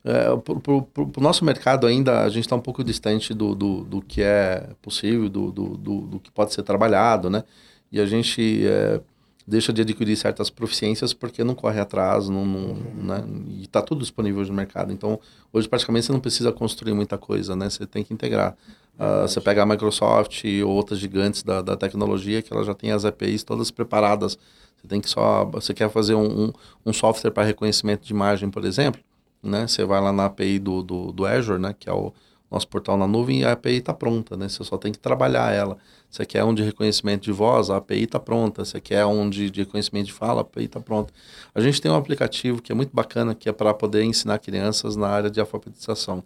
[0.04, 4.02] é, para o nosso mercado ainda a gente está um pouco distante do, do, do,
[4.02, 7.44] que é possível, do, do, do, do, que pode ser trabalhado, né?
[7.92, 9.02] E a gente é,
[9.46, 13.24] deixa de adquirir certas proficiências porque não corre atrás, não, não né?
[13.50, 14.94] E está tudo disponível no mercado.
[14.94, 15.20] Então,
[15.52, 17.70] hoje praticamente você não precisa construir muita coisa, né?
[17.70, 18.56] Você tem que integrar.
[19.00, 22.91] Uh, você pega a Microsoft e outras gigantes da, da tecnologia que ela já tem
[22.91, 24.38] as APIs todas preparadas.
[24.76, 25.45] Você tem que só...
[25.45, 26.52] Você quer fazer um,
[26.86, 29.02] um, software para reconhecimento de imagem, por exemplo,
[29.41, 29.68] né?
[29.68, 31.74] Você vai lá na API do, do, do Azure, né?
[31.78, 32.12] Que é o
[32.52, 34.50] nosso portal na nuvem e a API está pronta, né?
[34.50, 35.78] Você só tem que trabalhar ela.
[36.10, 38.66] Você quer um de reconhecimento de voz, a API está pronta.
[38.66, 41.14] Você quer um de, de reconhecimento de fala, a API está pronta.
[41.56, 44.97] A gente tem um aplicativo que é muito bacana, que é para poder ensinar crianças
[44.97, 46.22] na área de alfabetização.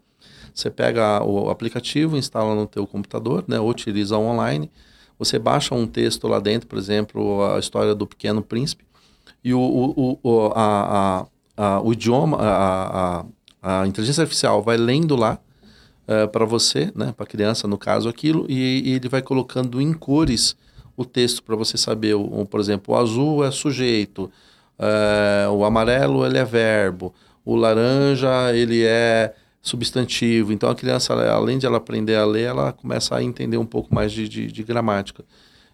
[0.53, 3.59] Você pega o aplicativo, instala no teu computador, né?
[3.59, 4.71] Ou utiliza online.
[5.17, 8.85] Você baixa um texto lá dentro, por exemplo, a história do Pequeno Príncipe.
[9.43, 11.25] E o, o, o a, a
[11.55, 13.19] a, o idioma, a,
[13.61, 15.39] a, a, inteligência artificial vai lendo lá
[16.07, 19.79] uh, é, para você, né, para criança, no caso, aquilo, e, e, ele vai colocando
[19.79, 20.55] em cores
[20.97, 24.31] o texto para você saber, o, por exemplo, o azul é sujeito,
[24.79, 27.13] uh, o amarelo ele é verbo,
[27.45, 29.33] o laranja ele é
[29.63, 30.51] substantivo.
[30.51, 33.95] Então a criança, além de ela aprender a ler, ela começa a entender um pouco
[33.95, 35.23] mais de, de, de gramática.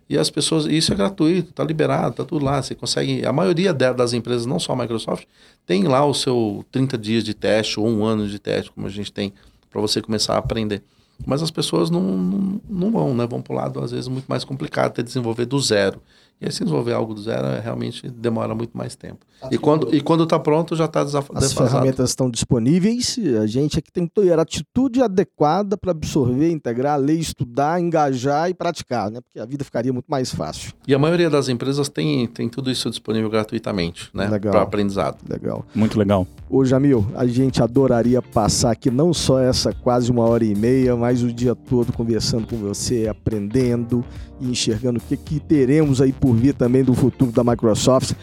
[0.08, 2.62] E as pessoas, isso é gratuito, está liberado, está tudo lá.
[2.62, 3.26] Você consegue.
[3.26, 5.26] A maioria das empresas, não só a Microsoft,
[5.66, 8.90] tem lá o seu 30 dias de teste ou um ano de teste, como a
[8.90, 9.34] gente tem,
[9.70, 10.84] para você começar a aprender.
[11.26, 13.28] Mas as pessoas não, não, não vão, né?
[13.28, 16.02] Vão para o lado, às vezes, muito mais complicado, ter desenvolver do zero.
[16.42, 19.26] E aí, se desenvolver algo do zero, é, realmente demora muito mais tempo.
[19.52, 21.38] e quando, e quando está pronto, já está desafado.
[21.38, 25.92] As ferramentas estão disponíveis, a gente é que tem que ter a atitude adequada para
[25.92, 29.20] absorver, integrar, ler, estudar, engajar e praticar, né?
[29.20, 30.72] Porque a vida ficaria muito mais fácil.
[30.88, 34.28] E a maioria das empresas tem, tem tudo isso disponível gratuitamente, né?
[34.40, 35.18] Para aprendizado.
[35.30, 35.66] Legal.
[35.76, 36.26] Muito legal.
[36.50, 40.96] Ô, Jamil, a gente adoraria passar aqui não só essa quase uma hora e meia,
[40.96, 44.04] mas o dia todo conversando com você, aprendendo
[44.40, 48.14] e enxergando o que, que teremos aí por vir também do futuro da Microsoft.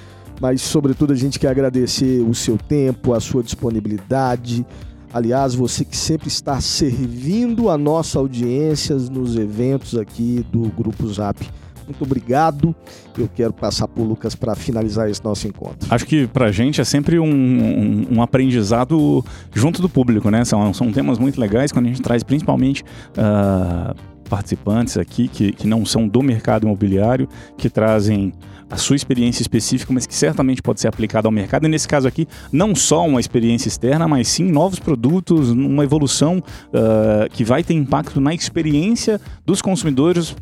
[0.40, 4.66] mas sobretudo a gente quer agradecer o seu tempo, a sua disponibilidade.
[5.12, 11.38] Aliás, você que sempre está servindo a nossa audiência nos eventos aqui do Grupo Zap.
[11.86, 12.74] Muito obrigado.
[13.16, 15.88] Eu quero passar por Lucas para finalizar esse nosso encontro.
[15.88, 20.44] Acho que para a gente é sempre um, um, um, aprendizado junto do público, né?
[20.44, 22.84] São, são temas muito legais quando a gente traz principalmente.
[23.16, 28.32] Uh, participantes aqui que, que não são do mercado imobiliário, que trazem
[28.68, 31.66] a sua experiência específica, mas que certamente pode ser aplicada ao mercado.
[31.66, 36.38] E nesse caso aqui, não só uma experiência externa, mas sim novos produtos, uma evolução
[36.38, 40.34] uh, que vai ter impacto na experiência dos consumidores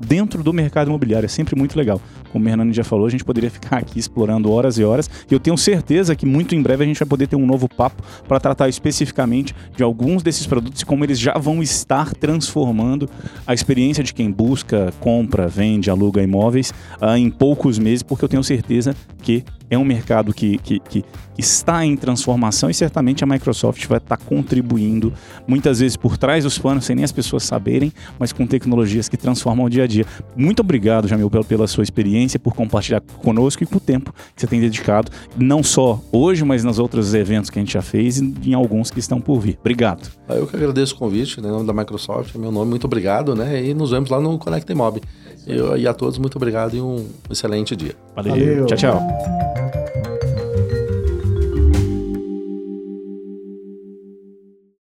[0.00, 1.26] dentro do mercado imobiliário.
[1.26, 2.00] É sempre muito legal.
[2.32, 5.08] Como o Hernani já falou, a gente poderia ficar aqui explorando horas e horas.
[5.30, 7.68] E eu tenho certeza que muito em breve a gente vai poder ter um novo
[7.68, 13.08] papo para tratar especificamente de alguns desses produtos e como eles já vão estar transformando
[13.46, 18.28] a experiência de quem busca, compra, vende, aluga imóveis uh, em poucos meses, porque eu
[18.28, 21.04] tenho certeza que é um mercado que, que, que,
[21.38, 25.12] está em transformação e certamente a Microsoft vai estar contribuindo,
[25.46, 29.16] muitas vezes por trás dos panos, sem nem as pessoas saberem, mas com tecnologias que
[29.16, 30.04] transformam o dia a dia.
[30.36, 34.46] Muito obrigado, Jamil, pela sua experiência, por compartilhar conosco e com o tempo que você
[34.46, 38.34] tem dedicado, não só hoje, mas nos outros eventos que a gente já fez e
[38.46, 39.58] em alguns que estão por vir.
[39.60, 40.10] Obrigado.
[40.28, 43.64] Eu que agradeço o convite, né, em nome da Microsoft, meu nome, muito obrigado, né?
[43.64, 45.00] E nos vemos lá no Connect Mob.
[45.46, 47.94] Eu, e a todos, muito obrigado e um excelente dia.
[48.14, 48.32] Valeu.
[48.32, 48.66] Valeu.
[48.66, 49.85] Tchau, tchau.